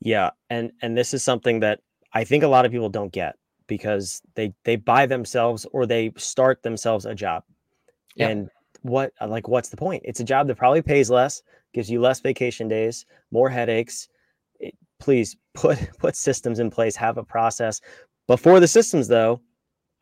Yeah, 0.00 0.30
and 0.48 0.70
and 0.80 0.96
this 0.96 1.12
is 1.12 1.24
something 1.24 1.58
that 1.60 1.80
I 2.12 2.24
think 2.24 2.42
a 2.42 2.48
lot 2.48 2.64
of 2.64 2.72
people 2.72 2.88
don't 2.88 3.12
get 3.12 3.36
because 3.66 4.22
they 4.34 4.52
they 4.64 4.76
buy 4.76 5.06
themselves 5.06 5.66
or 5.72 5.86
they 5.86 6.12
start 6.16 6.62
themselves 6.62 7.06
a 7.06 7.14
job. 7.14 7.44
Yeah. 8.16 8.28
And 8.28 8.50
what 8.82 9.12
uh, 9.20 9.28
like 9.28 9.46
what's 9.46 9.68
the 9.68 9.76
point? 9.76 10.02
It's 10.04 10.20
a 10.20 10.24
job 10.24 10.48
that 10.48 10.56
probably 10.56 10.82
pays 10.82 11.10
less, 11.10 11.42
gives 11.72 11.90
you 11.90 12.00
less 12.00 12.20
vacation 12.20 12.66
days, 12.66 13.06
more 13.30 13.48
headaches. 13.48 14.08
It, 14.58 14.74
please 14.98 15.36
put 15.54 15.78
put 15.98 16.16
systems 16.16 16.58
in 16.58 16.70
place, 16.70 16.96
have 16.96 17.18
a 17.18 17.24
process. 17.24 17.80
Before 18.26 18.60
the 18.60 18.68
systems 18.68 19.08
though, 19.08 19.40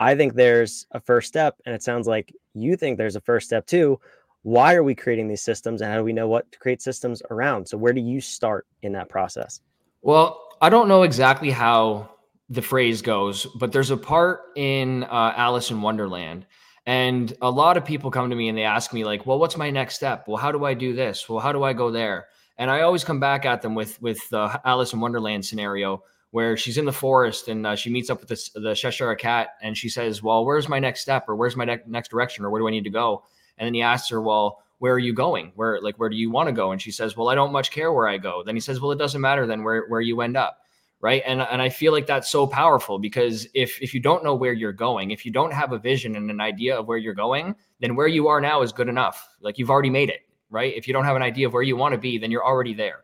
I 0.01 0.15
think 0.15 0.35
there's 0.35 0.87
a 0.93 1.01
first 1.01 1.29
step 1.29 1.57
and 1.67 1.75
it 1.75 1.83
sounds 1.83 2.07
like 2.07 2.33
you 2.55 2.77
think 2.77 2.97
there's 2.97 3.17
a 3.17 3.21
first 3.21 3.47
step 3.47 3.67
too. 3.67 4.01
Why 4.43 4.75
are 4.75 4.85
we 4.85 4.95
creating 4.95 5.27
these 5.27 5.43
systems 5.43 5.81
and 5.81 5.91
how 5.91 5.99
do 5.99 6.05
we 6.05 6.13
know 6.13 6.29
what 6.29 6.51
to 6.53 6.59
create 6.59 6.81
systems 6.81 7.21
around? 7.31 7.67
So 7.67 7.77
where 7.77 7.93
do 7.93 8.01
you 8.01 8.21
start 8.21 8.67
in 8.83 8.93
that 8.93 9.09
process? 9.09 9.61
Well, 10.03 10.46
I 10.61 10.71
don't 10.71 10.89
know 10.89 11.03
exactly 11.03 11.51
how 11.51 12.11
the 12.49 12.63
phrase 12.63 13.03
goes, 13.03 13.47
but 13.57 13.73
there's 13.73 13.91
a 13.91 13.97
part 13.97 14.53
in 14.57 15.05
uh, 15.05 15.35
Alice 15.37 15.71
in 15.71 15.83
Wonderland. 15.83 16.47
And 16.87 17.37
a 17.43 17.51
lot 17.51 17.77
of 17.77 17.85
people 17.85 18.11
come 18.11 18.31
to 18.31 18.37
me 18.37 18.49
and 18.49 18.57
they 18.57 18.63
ask 18.63 18.93
me, 18.93 19.05
like, 19.05 19.27
well, 19.27 19.39
what's 19.39 19.57
my 19.57 19.71
next 19.71 19.97
step? 19.97 20.29
Well, 20.29 20.37
how 20.37 20.53
do 20.53 20.65
I 20.65 20.73
do 20.73 20.95
this? 20.95 21.29
Well, 21.29 21.41
how 21.41 21.53
do 21.53 21.65
I 21.65 21.73
go 21.73 21.91
there? 21.91 22.29
And 22.59 22.71
I 22.71 22.83
always 22.83 23.05
come 23.05 23.21
back 23.21 23.45
at 23.45 23.61
them 23.61 23.75
with 23.75 24.01
with 24.01 24.19
the 24.31 24.61
Alice 24.65 24.93
in 24.93 25.01
Wonderland 25.01 25.45
scenario 25.45 26.03
where 26.31 26.57
she's 26.57 26.79
in 26.79 26.85
the 26.85 26.93
forest 26.93 27.49
and 27.49 27.67
uh, 27.67 27.75
she 27.75 27.91
meets 27.91 28.11
up 28.11 28.21
with 28.21 28.53
the 28.55 28.75
Cheshire 28.75 29.15
cat 29.15 29.51
and 29.63 29.77
she 29.77 29.89
says, 29.89 30.23
well, 30.23 30.45
where's 30.45 30.69
my 30.69 30.79
next 30.79 31.01
step 31.01 31.25
or 31.29 31.37
where's 31.37 31.57
my 31.57 31.65
ne- 31.65 31.79
next 31.87 32.11
direction 32.11 32.45
or 32.45 32.51
where 32.51 32.61
do 32.61 32.69
I 32.69 32.71
need 32.71 32.85
to 32.85 32.91
go? 32.91 33.25
And 33.59 33.67
then 33.67 33.75
he 33.75 33.83
asks 33.83 34.09
her, 34.11 34.21
well, 34.21 34.63
where 34.79 34.93
are 34.93 34.99
you 34.99 35.13
going? 35.13 35.53
Where 35.55 35.81
like 35.81 35.97
where 35.97 36.09
do 36.09 36.17
you 36.17 36.31
want 36.31 36.49
to 36.49 36.53
go? 36.53 36.73
And 36.73 36.81
she 36.81 36.91
says, 36.91 37.17
Well, 37.17 37.29
I 37.29 37.35
don't 37.35 37.53
much 37.53 37.71
care 37.71 37.93
where 37.93 38.09
I 38.09 38.19
go. 38.19 38.43
Then 38.45 38.57
he 38.57 38.61
says, 38.61 38.81
Well, 38.81 38.93
it 38.93 38.99
doesn't 38.99 39.21
matter 39.21 39.47
then 39.47 39.63
where 39.63 39.87
where 39.89 40.01
you 40.01 40.21
end 40.21 40.37
up. 40.37 40.59
Right. 41.01 41.23
And 41.27 41.41
and 41.43 41.61
I 41.61 41.69
feel 41.69 41.93
like 41.93 42.07
that's 42.07 42.29
so 42.29 42.47
powerful 42.47 42.99
because 42.99 43.47
if 43.55 43.81
if 43.83 43.95
you 43.95 44.01
don't 44.01 44.25
know 44.25 44.35
where 44.35 44.53
you're 44.53 44.73
going, 44.73 45.11
if 45.11 45.25
you 45.25 45.33
don't 45.33 45.53
have 45.53 45.73
a 45.73 45.79
vision 45.79 46.17
and 46.17 46.31
an 46.31 46.41
idea 46.41 46.79
of 46.79 46.87
where 46.87 46.99
you're 46.99 47.15
going, 47.15 47.55
then 47.81 47.97
where 47.97 48.07
you 48.07 48.29
are 48.29 48.41
now 48.41 48.63
is 48.63 48.73
good 48.73 48.89
enough. 48.89 49.29
Like 49.41 49.59
you've 49.59 49.71
already 49.71 49.91
made 49.91 50.11
it. 50.11 50.21
Right. 50.51 50.75
If 50.75 50.87
you 50.87 50.95
don't 50.95 51.05
have 51.05 51.17
an 51.17 51.23
idea 51.23 51.47
of 51.47 51.53
where 51.53 51.63
you 51.63 51.77
want 51.77 51.93
to 51.93 51.99
be, 51.99 52.19
then 52.19 52.31
you're 52.31 52.45
already 52.45 52.75
there. 52.75 53.01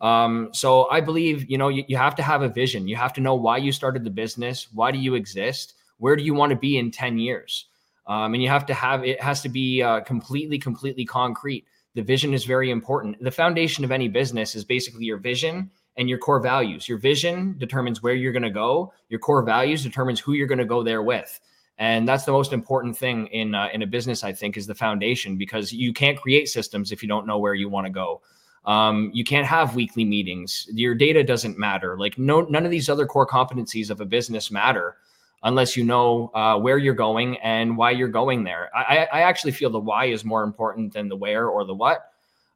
Um, 0.00 0.48
so 0.52 0.90
I 0.90 1.00
believe, 1.00 1.48
you 1.48 1.56
know, 1.56 1.68
you, 1.68 1.84
you 1.86 1.96
have 1.96 2.16
to 2.16 2.22
have 2.22 2.42
a 2.42 2.48
vision. 2.48 2.88
You 2.88 2.96
have 2.96 3.12
to 3.14 3.20
know 3.20 3.36
why 3.36 3.58
you 3.58 3.70
started 3.70 4.02
the 4.02 4.10
business. 4.10 4.66
Why 4.72 4.90
do 4.90 4.98
you 4.98 5.14
exist? 5.14 5.74
Where 5.98 6.16
do 6.16 6.24
you 6.24 6.34
want 6.34 6.50
to 6.50 6.56
be 6.56 6.76
in 6.76 6.90
10 6.90 7.18
years? 7.18 7.66
Um, 8.06 8.34
and 8.34 8.42
you 8.42 8.48
have 8.48 8.66
to 8.66 8.74
have 8.74 9.04
it 9.04 9.20
has 9.22 9.42
to 9.42 9.48
be 9.48 9.82
uh, 9.82 10.00
completely, 10.00 10.58
completely 10.58 11.04
concrete. 11.04 11.64
The 11.94 12.02
vision 12.02 12.34
is 12.34 12.44
very 12.44 12.70
important. 12.70 13.22
The 13.22 13.30
foundation 13.30 13.84
of 13.84 13.92
any 13.92 14.08
business 14.08 14.54
is 14.54 14.64
basically 14.64 15.04
your 15.04 15.18
vision 15.18 15.70
and 15.96 16.08
your 16.08 16.18
core 16.18 16.40
values. 16.40 16.88
Your 16.88 16.98
vision 16.98 17.54
determines 17.58 18.02
where 18.02 18.14
you're 18.14 18.32
going 18.32 18.42
to 18.42 18.50
go. 18.50 18.92
Your 19.08 19.20
core 19.20 19.42
values 19.42 19.82
determines 19.82 20.18
who 20.18 20.32
you're 20.32 20.46
going 20.46 20.58
to 20.58 20.64
go 20.64 20.82
there 20.82 21.02
with. 21.02 21.38
And 21.78 22.08
that's 22.08 22.24
the 22.24 22.32
most 22.32 22.52
important 22.52 22.96
thing 22.96 23.26
in 23.28 23.54
uh, 23.54 23.68
in 23.72 23.82
a 23.82 23.86
business, 23.86 24.24
I 24.24 24.32
think, 24.32 24.56
is 24.56 24.66
the 24.66 24.74
foundation 24.74 25.36
because 25.36 25.72
you 25.72 25.92
can't 25.92 26.20
create 26.20 26.48
systems 26.48 26.92
if 26.92 27.02
you 27.02 27.08
don't 27.08 27.26
know 27.26 27.38
where 27.38 27.54
you 27.54 27.68
want 27.68 27.86
to 27.86 27.92
go. 27.92 28.20
Um, 28.64 29.10
you 29.12 29.24
can't 29.24 29.46
have 29.46 29.74
weekly 29.74 30.04
meetings. 30.04 30.66
Your 30.72 30.94
data 30.94 31.24
doesn't 31.24 31.58
matter. 31.58 31.98
Like 31.98 32.18
no, 32.18 32.42
none 32.42 32.64
of 32.64 32.70
these 32.70 32.88
other 32.88 33.06
core 33.06 33.26
competencies 33.26 33.90
of 33.90 34.00
a 34.00 34.04
business 34.04 34.50
matter 34.50 34.96
unless 35.42 35.76
you 35.76 35.84
know 35.84 36.30
uh, 36.34 36.58
where 36.58 36.78
you're 36.78 36.94
going 36.94 37.36
and 37.38 37.76
why 37.76 37.90
you're 37.90 38.08
going 38.08 38.44
there. 38.44 38.70
I, 38.74 39.08
I, 39.12 39.22
actually 39.22 39.52
feel 39.52 39.70
the 39.70 39.78
why 39.78 40.06
is 40.06 40.24
more 40.24 40.44
important 40.44 40.92
than 40.92 41.08
the 41.08 41.16
where 41.16 41.48
or 41.48 41.64
the 41.64 41.74
what. 41.74 42.10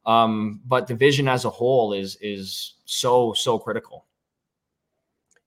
Um, 0.05 0.61
but 0.65 0.87
the 0.87 0.95
vision 0.95 1.27
as 1.27 1.43
a 1.43 1.49
whole 1.49 1.93
is 1.93 2.17
is 2.21 2.75
so 2.85 3.33
so 3.33 3.59
critical. 3.59 4.05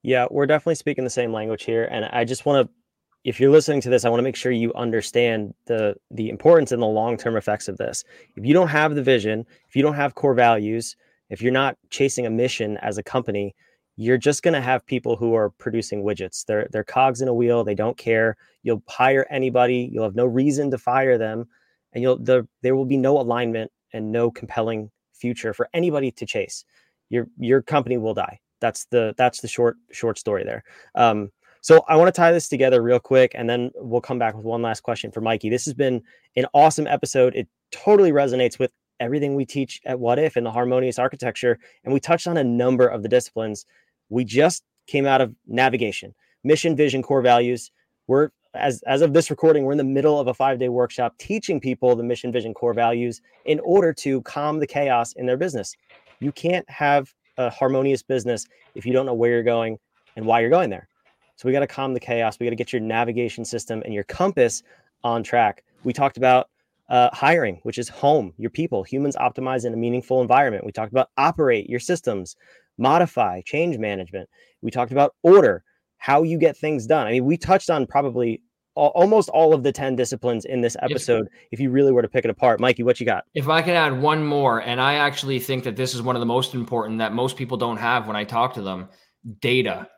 Yeah, 0.02 0.26
we're 0.30 0.46
definitely 0.46 0.74
speaking 0.76 1.04
the 1.04 1.10
same 1.10 1.32
language 1.32 1.64
here, 1.64 1.84
and 1.90 2.04
I 2.06 2.24
just 2.24 2.44
want 2.46 2.66
to. 2.66 2.72
If 3.22 3.38
you're 3.38 3.50
listening 3.50 3.82
to 3.82 3.90
this, 3.90 4.06
I 4.06 4.08
want 4.08 4.18
to 4.20 4.24
make 4.24 4.36
sure 4.36 4.52
you 4.52 4.72
understand 4.74 5.54
the 5.66 5.94
the 6.10 6.28
importance 6.28 6.72
and 6.72 6.82
the 6.82 6.86
long 6.86 7.16
term 7.16 7.36
effects 7.36 7.68
of 7.68 7.78
this. 7.78 8.04
If 8.36 8.44
you 8.44 8.52
don't 8.52 8.68
have 8.68 8.94
the 8.94 9.02
vision, 9.02 9.46
if 9.68 9.76
you 9.76 9.82
don't 9.82 9.94
have 9.94 10.14
core 10.14 10.34
values, 10.34 10.96
if 11.30 11.40
you're 11.40 11.52
not 11.52 11.76
chasing 11.88 12.26
a 12.26 12.30
mission 12.30 12.76
as 12.78 12.98
a 12.98 13.02
company, 13.02 13.54
you're 14.00 14.16
just 14.16 14.42
going 14.42 14.54
to 14.54 14.62
have 14.62 14.86
people 14.86 15.14
who 15.14 15.34
are 15.34 15.50
producing 15.50 16.02
widgets. 16.02 16.46
They're 16.46 16.66
they're 16.72 16.84
cogs 16.84 17.20
in 17.20 17.28
a 17.28 17.34
wheel. 17.34 17.64
They 17.64 17.74
don't 17.74 17.98
care. 17.98 18.38
You'll 18.62 18.82
hire 18.88 19.26
anybody. 19.28 19.90
You'll 19.92 20.04
have 20.04 20.14
no 20.16 20.24
reason 20.24 20.70
to 20.70 20.78
fire 20.78 21.18
them, 21.18 21.46
and 21.92 22.02
you'll 22.02 22.18
the, 22.18 22.48
there 22.62 22.74
will 22.74 22.86
be 22.86 22.96
no 22.96 23.20
alignment 23.20 23.70
and 23.92 24.10
no 24.10 24.30
compelling 24.30 24.90
future 25.12 25.52
for 25.52 25.68
anybody 25.74 26.10
to 26.12 26.24
chase. 26.24 26.64
Your 27.10 27.26
your 27.38 27.60
company 27.60 27.98
will 27.98 28.14
die. 28.14 28.40
That's 28.60 28.86
the 28.86 29.14
that's 29.18 29.42
the 29.42 29.48
short 29.48 29.76
short 29.92 30.18
story 30.18 30.44
there. 30.44 30.64
Um, 30.94 31.30
so 31.60 31.84
I 31.86 31.96
want 31.96 32.08
to 32.08 32.18
tie 32.18 32.32
this 32.32 32.48
together 32.48 32.82
real 32.82 33.00
quick, 33.00 33.32
and 33.34 33.50
then 33.50 33.70
we'll 33.74 34.00
come 34.00 34.18
back 34.18 34.34
with 34.34 34.46
one 34.46 34.62
last 34.62 34.82
question 34.82 35.12
for 35.12 35.20
Mikey. 35.20 35.50
This 35.50 35.66
has 35.66 35.74
been 35.74 36.02
an 36.36 36.46
awesome 36.54 36.86
episode. 36.86 37.34
It 37.34 37.48
totally 37.70 38.12
resonates 38.12 38.58
with 38.58 38.72
everything 38.98 39.34
we 39.34 39.44
teach 39.44 39.80
at 39.84 40.00
What 40.00 40.18
If 40.18 40.38
in 40.38 40.44
the 40.44 40.50
harmonious 40.50 40.98
architecture, 40.98 41.58
and 41.84 41.92
we 41.92 42.00
touched 42.00 42.26
on 42.26 42.38
a 42.38 42.44
number 42.44 42.86
of 42.86 43.02
the 43.02 43.08
disciplines. 43.10 43.66
We 44.10 44.24
just 44.24 44.64
came 44.86 45.06
out 45.06 45.20
of 45.20 45.34
navigation, 45.46 46.14
mission, 46.44 46.76
vision, 46.76 47.02
core 47.02 47.22
values. 47.22 47.70
We're 48.06 48.30
as 48.54 48.82
as 48.82 49.00
of 49.00 49.12
this 49.12 49.30
recording, 49.30 49.64
we're 49.64 49.72
in 49.72 49.78
the 49.78 49.84
middle 49.84 50.18
of 50.18 50.26
a 50.26 50.34
five 50.34 50.58
day 50.58 50.68
workshop 50.68 51.14
teaching 51.18 51.60
people 51.60 51.94
the 51.96 52.02
mission, 52.02 52.32
vision, 52.32 52.52
core 52.52 52.74
values 52.74 53.22
in 53.44 53.60
order 53.60 53.92
to 53.94 54.20
calm 54.22 54.58
the 54.58 54.66
chaos 54.66 55.12
in 55.14 55.26
their 55.26 55.36
business. 55.36 55.76
You 56.18 56.32
can't 56.32 56.68
have 56.68 57.14
a 57.38 57.48
harmonious 57.48 58.02
business 58.02 58.46
if 58.74 58.84
you 58.84 58.92
don't 58.92 59.06
know 59.06 59.14
where 59.14 59.30
you're 59.30 59.42
going 59.42 59.78
and 60.16 60.26
why 60.26 60.40
you're 60.40 60.50
going 60.50 60.70
there. 60.70 60.88
So 61.36 61.48
we 61.48 61.52
got 61.52 61.60
to 61.60 61.66
calm 61.66 61.94
the 61.94 62.00
chaos. 62.00 62.38
We 62.38 62.46
got 62.46 62.50
to 62.50 62.56
get 62.56 62.72
your 62.72 62.82
navigation 62.82 63.44
system 63.44 63.82
and 63.84 63.94
your 63.94 64.04
compass 64.04 64.62
on 65.04 65.22
track. 65.22 65.64
We 65.84 65.92
talked 65.92 66.18
about 66.18 66.50
uh, 66.90 67.08
hiring, 67.12 67.60
which 67.62 67.78
is 67.78 67.88
home, 67.88 68.34
your 68.36 68.50
people, 68.50 68.82
humans 68.82 69.16
optimize 69.16 69.64
in 69.64 69.72
a 69.72 69.76
meaningful 69.76 70.20
environment. 70.20 70.66
We 70.66 70.72
talked 70.72 70.92
about 70.92 71.08
operate 71.16 71.70
your 71.70 71.80
systems, 71.80 72.36
modify, 72.80 73.42
change 73.42 73.78
management. 73.78 74.28
We 74.62 74.70
talked 74.70 74.92
about 74.92 75.14
order, 75.22 75.62
how 75.98 76.22
you 76.22 76.38
get 76.38 76.56
things 76.56 76.86
done. 76.86 77.06
I 77.06 77.12
mean, 77.12 77.24
we 77.24 77.36
touched 77.36 77.70
on 77.70 77.86
probably 77.86 78.42
all, 78.74 78.88
almost 78.94 79.28
all 79.28 79.54
of 79.54 79.62
the 79.62 79.72
10 79.72 79.96
disciplines 79.96 80.44
in 80.44 80.60
this 80.60 80.76
episode 80.82 81.26
if, 81.26 81.52
if 81.52 81.60
you 81.60 81.70
really 81.70 81.92
were 81.92 82.02
to 82.02 82.08
pick 82.08 82.24
it 82.24 82.30
apart. 82.30 82.60
Mikey, 82.60 82.82
what 82.82 82.98
you 82.98 83.06
got? 83.06 83.24
If 83.34 83.48
I 83.48 83.62
can 83.62 83.74
add 83.74 84.00
one 84.00 84.24
more, 84.24 84.62
and 84.62 84.80
I 84.80 84.94
actually 84.94 85.38
think 85.38 85.64
that 85.64 85.76
this 85.76 85.94
is 85.94 86.02
one 86.02 86.16
of 86.16 86.20
the 86.20 86.26
most 86.26 86.54
important 86.54 86.98
that 86.98 87.12
most 87.12 87.36
people 87.36 87.56
don't 87.56 87.76
have 87.76 88.06
when 88.06 88.16
I 88.16 88.24
talk 88.24 88.54
to 88.54 88.62
them 88.62 88.88
data 89.40 89.88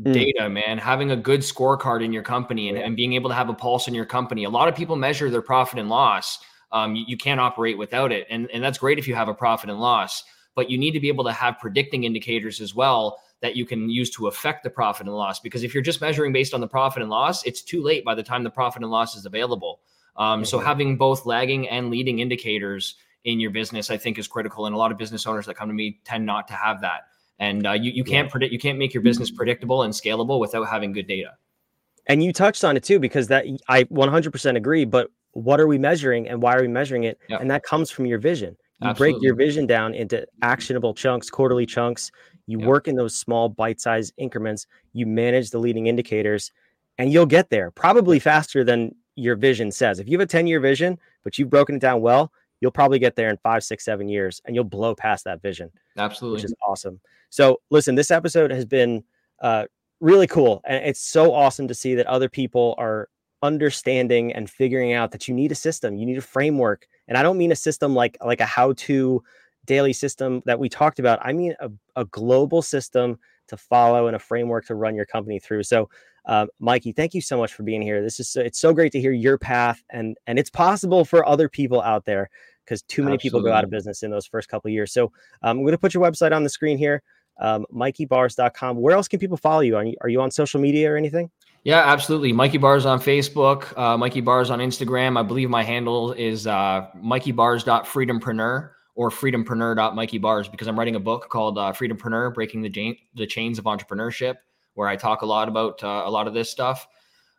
mm. 0.00 0.12
data, 0.12 0.48
man. 0.48 0.78
Having 0.78 1.10
a 1.10 1.16
good 1.16 1.40
scorecard 1.40 2.04
in 2.04 2.12
your 2.12 2.22
company 2.22 2.68
and, 2.68 2.78
and, 2.78 2.96
being 2.96 3.14
able 3.14 3.30
to 3.30 3.34
have 3.34 3.48
a 3.48 3.54
pulse 3.54 3.88
in 3.88 3.94
your 3.94 4.06
company. 4.06 4.44
A 4.44 4.50
lot 4.50 4.68
of 4.68 4.74
people 4.74 4.96
measure 4.96 5.30
their 5.30 5.42
profit 5.42 5.78
and 5.78 5.88
loss. 5.88 6.38
Um, 6.72 6.94
you, 6.94 7.04
you, 7.08 7.16
can't 7.16 7.40
operate 7.40 7.78
without 7.78 8.12
it. 8.12 8.26
And, 8.28 8.48
and 8.52 8.62
that's 8.62 8.78
great 8.78 8.98
if 8.98 9.08
you 9.08 9.14
have 9.14 9.28
a 9.28 9.34
profit 9.34 9.70
and 9.70 9.80
loss, 9.80 10.22
but 10.58 10.68
you 10.68 10.76
need 10.76 10.90
to 10.90 11.00
be 11.00 11.06
able 11.06 11.22
to 11.22 11.32
have 11.32 11.56
predicting 11.60 12.02
indicators 12.02 12.60
as 12.60 12.74
well 12.74 13.20
that 13.40 13.54
you 13.54 13.64
can 13.64 13.88
use 13.88 14.10
to 14.10 14.26
affect 14.26 14.64
the 14.64 14.70
profit 14.70 15.06
and 15.06 15.14
loss. 15.14 15.38
Because 15.38 15.62
if 15.62 15.72
you're 15.72 15.82
just 15.82 16.00
measuring 16.00 16.32
based 16.32 16.52
on 16.52 16.60
the 16.60 16.66
profit 16.66 17.00
and 17.00 17.10
loss, 17.10 17.44
it's 17.44 17.62
too 17.62 17.80
late 17.80 18.04
by 18.04 18.16
the 18.16 18.22
time 18.24 18.42
the 18.42 18.50
profit 18.50 18.82
and 18.82 18.90
loss 18.90 19.14
is 19.14 19.24
available. 19.24 19.78
Um, 20.16 20.40
mm-hmm. 20.40 20.46
So 20.46 20.58
having 20.58 20.96
both 20.96 21.26
lagging 21.26 21.68
and 21.68 21.90
leading 21.90 22.18
indicators 22.18 22.96
in 23.22 23.38
your 23.38 23.52
business, 23.52 23.88
I 23.88 23.96
think, 23.96 24.18
is 24.18 24.26
critical. 24.26 24.66
And 24.66 24.74
a 24.74 24.78
lot 24.78 24.90
of 24.90 24.98
business 24.98 25.24
owners 25.24 25.46
that 25.46 25.54
come 25.54 25.68
to 25.68 25.74
me 25.74 26.00
tend 26.04 26.26
not 26.26 26.48
to 26.48 26.54
have 26.54 26.80
that 26.80 27.02
and 27.38 27.66
uh, 27.66 27.72
you, 27.72 27.90
you 27.92 28.04
can't 28.04 28.26
yeah. 28.26 28.30
predict 28.30 28.52
you 28.52 28.58
can't 28.58 28.78
make 28.78 28.92
your 28.92 29.02
business 29.02 29.30
predictable 29.30 29.82
and 29.82 29.92
scalable 29.92 30.40
without 30.40 30.64
having 30.64 30.92
good 30.92 31.06
data 31.06 31.34
and 32.06 32.22
you 32.22 32.32
touched 32.32 32.64
on 32.64 32.76
it 32.76 32.82
too 32.82 32.98
because 32.98 33.28
that 33.28 33.44
i 33.68 33.84
100% 33.84 34.56
agree 34.56 34.84
but 34.84 35.10
what 35.32 35.60
are 35.60 35.66
we 35.66 35.78
measuring 35.78 36.28
and 36.28 36.42
why 36.42 36.54
are 36.54 36.62
we 36.62 36.68
measuring 36.68 37.04
it 37.04 37.18
and 37.28 37.50
that 37.50 37.62
comes 37.62 37.90
from 37.90 38.06
your 38.06 38.18
vision 38.18 38.56
you 38.80 38.88
Absolutely. 38.88 39.12
break 39.12 39.22
your 39.22 39.34
vision 39.34 39.66
down 39.66 39.94
into 39.94 40.26
actionable 40.42 40.94
chunks 40.94 41.30
quarterly 41.30 41.66
chunks. 41.66 42.10
You 42.46 42.58
yep. 42.58 42.68
work 42.68 42.88
in 42.88 42.96
those 42.96 43.14
small 43.14 43.48
bite-sized 43.48 44.14
increments. 44.16 44.66
You 44.92 45.06
manage 45.06 45.50
the 45.50 45.58
leading 45.58 45.86
indicators 45.86 46.52
and 46.96 47.12
you'll 47.12 47.26
get 47.26 47.50
there 47.50 47.70
probably 47.70 48.18
faster 48.18 48.64
than 48.64 48.94
your 49.16 49.36
vision 49.36 49.70
says. 49.70 49.98
If 49.98 50.08
you 50.08 50.18
have 50.18 50.26
a 50.26 50.30
10 50.30 50.46
year 50.46 50.60
vision 50.60 50.98
but 51.24 51.38
you've 51.38 51.50
broken 51.50 51.76
it 51.76 51.80
down 51.80 52.00
well 52.00 52.32
you'll 52.60 52.72
probably 52.72 52.98
get 52.98 53.16
there 53.16 53.28
in 53.28 53.36
five 53.38 53.62
six 53.62 53.84
seven 53.84 54.08
years 54.08 54.40
and 54.44 54.54
you'll 54.54 54.64
blow 54.64 54.94
past 54.94 55.24
that 55.24 55.40
vision 55.42 55.70
absolutely. 55.96 56.38
which 56.38 56.44
is 56.44 56.54
awesome. 56.66 57.00
So 57.30 57.60
listen, 57.70 57.94
this 57.94 58.10
episode 58.10 58.50
has 58.50 58.64
been 58.64 59.04
uh, 59.42 59.64
really 60.00 60.26
cool, 60.26 60.62
and 60.64 60.84
it's 60.84 61.00
so 61.00 61.34
awesome 61.34 61.68
to 61.68 61.74
see 61.74 61.94
that 61.94 62.06
other 62.06 62.28
people 62.28 62.74
are 62.78 63.08
understanding 63.42 64.32
and 64.32 64.50
figuring 64.50 64.92
out 64.92 65.12
that 65.12 65.28
you 65.28 65.34
need 65.34 65.52
a 65.52 65.54
system, 65.54 65.96
you 65.96 66.06
need 66.06 66.18
a 66.18 66.22
framework, 66.22 66.86
and 67.06 67.16
I 67.16 67.22
don't 67.22 67.38
mean 67.38 67.52
a 67.52 67.56
system 67.56 67.94
like 67.94 68.16
like 68.24 68.40
a 68.40 68.46
how-to 68.46 69.22
daily 69.64 69.92
system 69.92 70.42
that 70.46 70.58
we 70.58 70.68
talked 70.68 70.98
about. 70.98 71.18
I 71.22 71.32
mean 71.32 71.54
a, 71.60 71.70
a 71.96 72.04
global 72.06 72.62
system 72.62 73.18
to 73.48 73.56
follow 73.56 74.06
and 74.06 74.16
a 74.16 74.18
framework 74.18 74.66
to 74.66 74.74
run 74.74 74.94
your 74.94 75.06
company 75.06 75.38
through. 75.38 75.62
So, 75.62 75.88
uh, 76.26 76.46
Mikey, 76.60 76.92
thank 76.92 77.14
you 77.14 77.20
so 77.20 77.38
much 77.38 77.54
for 77.54 77.62
being 77.62 77.82
here. 77.82 78.02
This 78.02 78.20
is 78.20 78.28
so, 78.28 78.40
it's 78.40 78.58
so 78.58 78.72
great 78.72 78.92
to 78.92 79.00
hear 79.00 79.12
your 79.12 79.38
path, 79.38 79.82
and 79.90 80.16
and 80.26 80.38
it's 80.38 80.50
possible 80.50 81.04
for 81.04 81.26
other 81.26 81.48
people 81.48 81.80
out 81.82 82.04
there 82.04 82.30
because 82.64 82.82
too 82.82 83.02
many 83.02 83.14
Absolutely. 83.14 83.40
people 83.40 83.50
go 83.50 83.56
out 83.56 83.64
of 83.64 83.70
business 83.70 84.02
in 84.02 84.10
those 84.10 84.26
first 84.26 84.48
couple 84.48 84.70
years. 84.70 84.92
So, 84.92 85.04
um, 85.42 85.58
I'm 85.58 85.62
going 85.62 85.72
to 85.72 85.78
put 85.78 85.94
your 85.94 86.02
website 86.02 86.32
on 86.32 86.42
the 86.42 86.50
screen 86.50 86.78
here 86.78 87.02
um, 87.38 87.66
MikeyBars.com. 87.72 88.76
Where 88.76 88.94
else 88.94 89.08
can 89.08 89.20
people 89.20 89.36
follow 89.36 89.60
you? 89.60 89.76
Are, 89.76 89.84
you? 89.84 89.96
are 90.00 90.08
you 90.08 90.20
on 90.20 90.30
social 90.30 90.60
media 90.60 90.92
or 90.92 90.96
anything? 90.96 91.30
Yeah, 91.64 91.82
absolutely. 91.84 92.32
Mikey 92.32 92.58
Bars 92.58 92.86
on 92.86 93.00
Facebook, 93.00 93.76
uh, 93.76 93.96
Mikey 93.96 94.20
Bars 94.20 94.50
on 94.50 94.60
Instagram. 94.60 95.18
I 95.18 95.22
believe 95.22 95.50
my 95.50 95.62
handle 95.62 96.12
is 96.12 96.46
uh, 96.46 96.86
MikeyBars.freedompreneur 96.96 98.70
or 98.94 99.10
freedompreneur.MikeyBars 99.10 100.50
because 100.50 100.66
I'm 100.66 100.78
writing 100.78 100.96
a 100.96 101.00
book 101.00 101.28
called 101.28 101.58
uh, 101.58 101.72
Freedompreneur: 101.72 102.32
Breaking 102.32 102.62
the, 102.62 102.98
the 103.14 103.26
Chains 103.26 103.58
of 103.58 103.64
Entrepreneurship, 103.64 104.36
where 104.74 104.88
I 104.88 104.96
talk 104.96 105.22
a 105.22 105.26
lot 105.26 105.48
about 105.48 105.82
uh, 105.82 106.04
a 106.06 106.10
lot 106.10 106.26
of 106.26 106.34
this 106.34 106.50
stuff. 106.50 106.86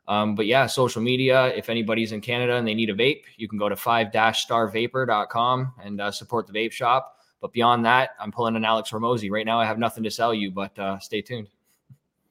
Um, 0.08 0.36
but 0.36 0.48
yeah, 0.48 0.66
social 0.66 1.02
media. 1.02 1.48
If 1.56 1.70
anybody's 1.70 2.12
in 2.12 2.22
Canada 2.22 2.56
and 2.56 2.68
they 2.68 2.74
need 2.74 2.90
a 2.90 2.96
vape, 2.96 3.24
you 3.38 3.48
can 3.48 3.60
go 3.60 3.70
to 3.70 3.76
five-starvapor.com 3.76 5.74
and 5.84 6.02
uh, 6.02 6.12
support 6.12 6.48
the 6.48 6.54
vape 6.54 6.72
shop. 6.72 7.16
But 7.42 7.54
beyond 7.54 7.86
that, 7.86 8.12
I'm 8.20 8.32
pulling 8.32 8.56
an 8.56 8.66
Alex 8.66 8.90
Hormozi. 8.90 9.32
Right 9.32 9.46
now, 9.46 9.60
I 9.60 9.66
have 9.66 9.78
nothing 9.78 10.04
to 10.04 10.12
sell 10.12 10.34
you, 10.34 10.52
but 10.52 10.78
uh, 10.78 11.00
stay 11.00 11.22
tuned. 11.22 11.48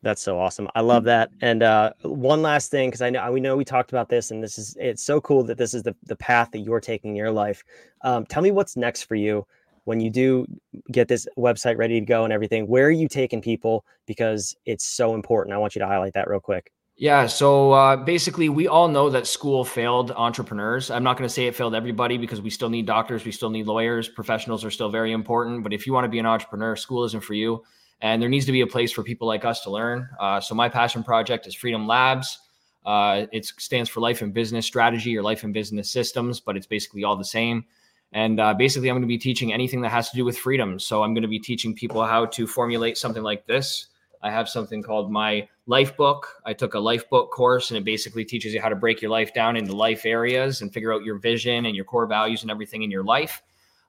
That's 0.02 0.22
so 0.22 0.38
awesome. 0.38 0.68
I 0.76 0.80
love 0.80 1.04
that. 1.04 1.30
And 1.40 1.62
uh, 1.62 1.92
one 2.02 2.40
last 2.40 2.70
thing, 2.70 2.88
because 2.88 3.02
I 3.02 3.10
know 3.10 3.32
we 3.32 3.40
know 3.40 3.56
we 3.56 3.64
talked 3.64 3.90
about 3.90 4.08
this, 4.08 4.30
and 4.30 4.42
this 4.42 4.56
is 4.56 4.76
it's 4.78 5.02
so 5.02 5.20
cool 5.20 5.42
that 5.44 5.58
this 5.58 5.74
is 5.74 5.82
the 5.82 5.94
the 6.04 6.16
path 6.16 6.50
that 6.52 6.60
you're 6.60 6.80
taking 6.80 7.10
in 7.10 7.16
your 7.16 7.32
life. 7.32 7.64
Um, 8.02 8.24
tell 8.26 8.42
me 8.42 8.52
what's 8.52 8.76
next 8.76 9.02
for 9.02 9.16
you 9.16 9.44
when 9.84 10.00
you 10.00 10.10
do 10.10 10.46
get 10.92 11.08
this 11.08 11.26
website 11.36 11.78
ready 11.78 11.98
to 11.98 12.06
go 12.06 12.22
and 12.22 12.32
everything. 12.32 12.68
Where 12.68 12.86
are 12.86 12.92
you 12.92 13.08
taking 13.08 13.40
people? 13.40 13.84
Because 14.06 14.54
it's 14.66 14.84
so 14.84 15.14
important. 15.14 15.54
I 15.54 15.58
want 15.58 15.74
you 15.74 15.80
to 15.80 15.86
highlight 15.86 16.12
that 16.12 16.28
real 16.28 16.40
quick. 16.40 16.70
Yeah. 16.98 17.26
So 17.26 17.72
uh, 17.72 17.96
basically, 17.96 18.48
we 18.48 18.66
all 18.66 18.88
know 18.88 19.08
that 19.08 19.26
school 19.26 19.64
failed 19.64 20.10
entrepreneurs. 20.10 20.90
I'm 20.90 21.04
not 21.04 21.16
going 21.16 21.28
to 21.28 21.32
say 21.32 21.46
it 21.46 21.54
failed 21.54 21.74
everybody 21.74 22.18
because 22.18 22.40
we 22.40 22.50
still 22.50 22.68
need 22.68 22.86
doctors, 22.86 23.24
we 23.24 23.32
still 23.32 23.50
need 23.50 23.66
lawyers, 23.66 24.08
professionals 24.08 24.64
are 24.64 24.70
still 24.70 24.90
very 24.90 25.12
important. 25.12 25.62
But 25.62 25.72
if 25.72 25.86
you 25.86 25.92
want 25.92 26.04
to 26.04 26.08
be 26.08 26.18
an 26.18 26.26
entrepreneur, 26.26 26.76
school 26.76 27.04
isn't 27.04 27.22
for 27.22 27.34
you. 27.34 27.62
And 28.00 28.22
there 28.22 28.28
needs 28.28 28.46
to 28.46 28.52
be 28.52 28.60
a 28.60 28.66
place 28.66 28.92
for 28.92 29.02
people 29.02 29.26
like 29.26 29.44
us 29.44 29.60
to 29.62 29.70
learn. 29.70 30.08
Uh, 30.20 30.40
so 30.40 30.54
my 30.54 30.68
passion 30.68 31.02
project 31.02 31.46
is 31.46 31.54
Freedom 31.54 31.86
Labs. 31.86 32.38
Uh, 32.86 33.26
it 33.32 33.44
stands 33.44 33.90
for 33.90 34.00
Life 34.00 34.22
and 34.22 34.32
Business 34.32 34.64
Strategy 34.64 35.16
or 35.16 35.22
Life 35.22 35.42
and 35.44 35.52
Business 35.52 35.90
Systems, 35.90 36.40
but 36.40 36.56
it's 36.56 36.66
basically 36.66 37.04
all 37.04 37.16
the 37.16 37.24
same. 37.24 37.64
And 38.12 38.40
uh, 38.40 38.54
basically, 38.54 38.88
I'm 38.88 38.94
going 38.94 39.02
to 39.02 39.08
be 39.08 39.18
teaching 39.18 39.52
anything 39.52 39.82
that 39.82 39.90
has 39.90 40.08
to 40.10 40.16
do 40.16 40.24
with 40.24 40.38
freedom. 40.38 40.78
So 40.78 41.02
I'm 41.02 41.12
going 41.12 41.22
to 41.22 41.28
be 41.28 41.40
teaching 41.40 41.74
people 41.74 42.02
how 42.04 42.26
to 42.26 42.46
formulate 42.46 42.96
something 42.96 43.22
like 43.22 43.46
this 43.46 43.88
I 44.22 44.30
have 44.30 44.48
something 44.48 44.82
called 44.82 45.10
my 45.10 45.48
life 45.66 45.96
book. 45.96 46.40
I 46.44 46.52
took 46.52 46.74
a 46.74 46.78
life 46.78 47.08
book 47.08 47.30
course 47.30 47.70
and 47.70 47.78
it 47.78 47.84
basically 47.84 48.24
teaches 48.24 48.52
you 48.52 48.60
how 48.60 48.68
to 48.68 48.76
break 48.76 49.00
your 49.00 49.10
life 49.10 49.32
down 49.32 49.56
into 49.56 49.74
life 49.74 50.04
areas 50.04 50.60
and 50.60 50.72
figure 50.72 50.92
out 50.92 51.04
your 51.04 51.18
vision 51.18 51.66
and 51.66 51.76
your 51.76 51.84
core 51.84 52.06
values 52.06 52.42
and 52.42 52.50
everything 52.50 52.82
in 52.82 52.90
your 52.90 53.04
life. 53.04 53.42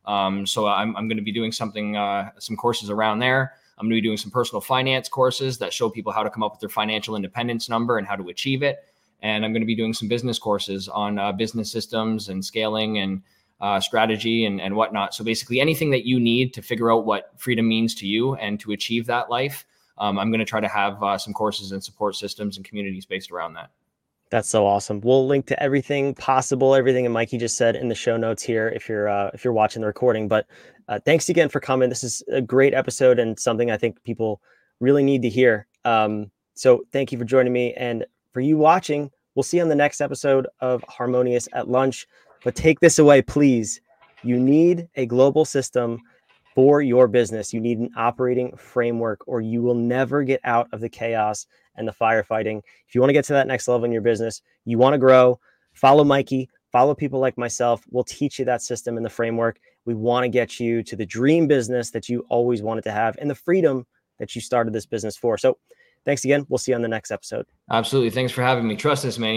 Um, 0.05 0.45
so 0.45 0.67
I'm, 0.67 0.95
I'm 0.95 1.07
going 1.07 1.17
to 1.17 1.23
be 1.23 1.31
doing 1.31 1.51
something, 1.51 1.95
uh, 1.95 2.31
some 2.39 2.55
courses 2.55 2.89
around 2.89 3.19
there. 3.19 3.53
I'm 3.79 3.85
going 3.85 3.91
to 3.91 4.01
be 4.01 4.07
doing 4.07 4.17
some 4.17 4.31
personal 4.31 4.61
finance 4.61 5.07
courses 5.07 5.57
that 5.59 5.73
show 5.73 5.89
people 5.89 6.11
how 6.11 6.23
to 6.23 6.29
come 6.29 6.43
up 6.43 6.53
with 6.53 6.59
their 6.59 6.69
financial 6.69 7.15
independence 7.15 7.69
number 7.69 7.97
and 7.97 8.05
how 8.05 8.15
to 8.15 8.29
achieve 8.29 8.61
it. 8.61 8.79
And 9.21 9.43
I'm 9.43 9.51
going 9.51 9.61
to 9.61 9.67
be 9.67 9.75
doing 9.75 9.93
some 9.93 10.07
business 10.07 10.39
courses 10.39 10.87
on 10.87 11.17
uh, 11.17 11.31
business 11.31 11.71
systems 11.71 12.29
and 12.29 12.43
scaling 12.43 12.97
and 12.99 13.21
uh, 13.61 13.79
strategy 13.79 14.45
and, 14.45 14.61
and 14.61 14.75
whatnot. 14.75 15.13
So 15.13 15.23
basically, 15.23 15.59
anything 15.59 15.91
that 15.91 16.05
you 16.05 16.19
need 16.19 16.53
to 16.53 16.61
figure 16.61 16.91
out 16.91 17.05
what 17.05 17.31
freedom 17.37 17.67
means 17.67 17.95
to 17.95 18.07
you 18.07 18.35
and 18.35 18.59
to 18.61 18.71
achieve 18.71 19.05
that 19.07 19.29
life 19.29 19.65
um, 19.99 20.17
I'm 20.17 20.31
going 20.31 20.39
to 20.39 20.45
try 20.45 20.61
to 20.61 20.67
have 20.67 21.01
uh, 21.03 21.17
some 21.17 21.33
courses 21.33 21.71
and 21.71 21.83
support 21.83 22.15
systems 22.15 22.57
and 22.57 22.65
communities 22.65 23.05
based 23.05 23.31
around 23.31 23.53
that. 23.53 23.69
That's 24.31 24.47
so 24.47 24.65
awesome. 24.65 25.01
We'll 25.01 25.27
link 25.27 25.47
to 25.47 25.61
everything 25.61 26.13
possible, 26.13 26.75
everything 26.75 27.03
that 27.03 27.09
Mikey 27.09 27.39
just 27.39 27.57
said 27.57 27.75
in 27.75 27.89
the 27.89 27.95
show 27.95 28.15
notes 28.15 28.43
here 28.43 28.69
if 28.69 28.87
you're 28.87 29.09
uh, 29.09 29.31
if 29.33 29.43
you're 29.43 29.53
watching 29.53 29.81
the 29.81 29.87
recording. 29.87 30.27
But 30.27 30.45
uh, 30.89 30.99
thanks 31.06 31.30
again 31.30 31.49
for 31.49 31.60
coming. 31.60 31.88
This 31.88 32.04
is 32.04 32.23
a 32.32 32.41
great 32.41 32.73
episode 32.73 33.19
and 33.19 33.39
something 33.39 33.69
I 33.69 33.78
think 33.78 34.04
people 34.04 34.41
really 34.80 35.04
need 35.04 35.21
to 35.21 35.30
hear. 35.30 35.67
Um, 35.86 36.32
so 36.56 36.84
thank 36.91 37.12
you 37.12 37.17
for 37.17 37.25
joining 37.25 37.54
me, 37.54 37.73
and 37.75 38.06
for 38.34 38.41
you 38.41 38.58
watching, 38.58 39.12
we'll 39.36 39.43
see 39.43 39.58
you 39.58 39.63
on 39.63 39.69
the 39.69 39.75
next 39.75 40.02
episode 40.02 40.47
of 40.60 40.84
Harmonious 40.89 41.47
at 41.54 41.69
Lunch. 41.69 42.08
But 42.43 42.56
take 42.56 42.80
this 42.80 42.99
away, 42.99 43.21
please. 43.21 43.82
You 44.23 44.39
need 44.39 44.89
a 44.95 45.06
global 45.06 45.45
system 45.45 46.02
for 46.56 46.82
your 46.82 47.08
business, 47.08 47.54
you 47.54 47.62
need 47.62 47.78
an 47.78 47.91
operating 47.95 48.58
framework 48.58 49.21
or 49.28 49.39
you 49.39 49.62
will 49.62 49.75
never 49.75 50.23
get 50.23 50.41
out 50.43 50.67
of 50.73 50.82
the 50.82 50.89
chaos 50.89 51.45
and 51.75 51.88
the 51.88 51.93
firefighting. 51.93 52.62
If 52.88 52.95
you 52.95 52.99
want 52.99 53.10
to 53.10 53.13
get 53.13 53.23
to 53.25 53.34
that 53.34 53.47
next 53.47 53.67
level 53.67 53.86
in 53.86 53.91
your 53.91 54.02
business, 54.02 54.41
you 54.65 54.78
want 54.78 54.93
to 54.93 54.97
grow, 54.97 55.39
follow 55.73 56.04
Mikey, 56.04 56.49
follow 56.71 56.95
people 56.95 57.19
like 57.19 57.38
myself. 57.38 57.86
We'll 57.91 58.04
teach 58.04 58.39
you 58.39 58.45
that 58.45 58.62
system 58.62 58.97
and 58.97 59.06
the 59.06 59.10
framework. 59.10 59.60
We 59.89 59.95
want 59.95 60.23
to 60.23 60.30
get 60.30 60.60
you 60.60 60.84
to 60.84 60.95
the 60.95 61.04
dream 61.04 61.47
business 61.47 61.89
that 61.89 62.08
you 62.10 62.23
always 62.30 62.62
wanted 62.62 62.84
to 62.84 62.91
have 62.91 63.17
and 63.19 63.28
the 63.28 63.34
freedom 63.34 63.88
that 64.19 64.36
you 64.36 64.41
started 64.41 64.71
this 64.71 64.86
business 64.86 65.17
for. 65.17 65.36
So, 65.36 65.58
thanks 66.06 66.23
again. 66.23 66.45
We'll 66.47 66.60
see 66.60 66.73
you 66.73 66.75
on 66.75 66.84
the 66.84 66.88
next 66.88 67.10
episode. 67.10 67.47
Absolutely. 67.71 68.12
Thanks 68.12 68.32
for 68.32 68.43
having 68.43 68.67
me. 68.67 68.75
Trust 68.75 69.02
this, 69.02 69.17
man. 69.17 69.28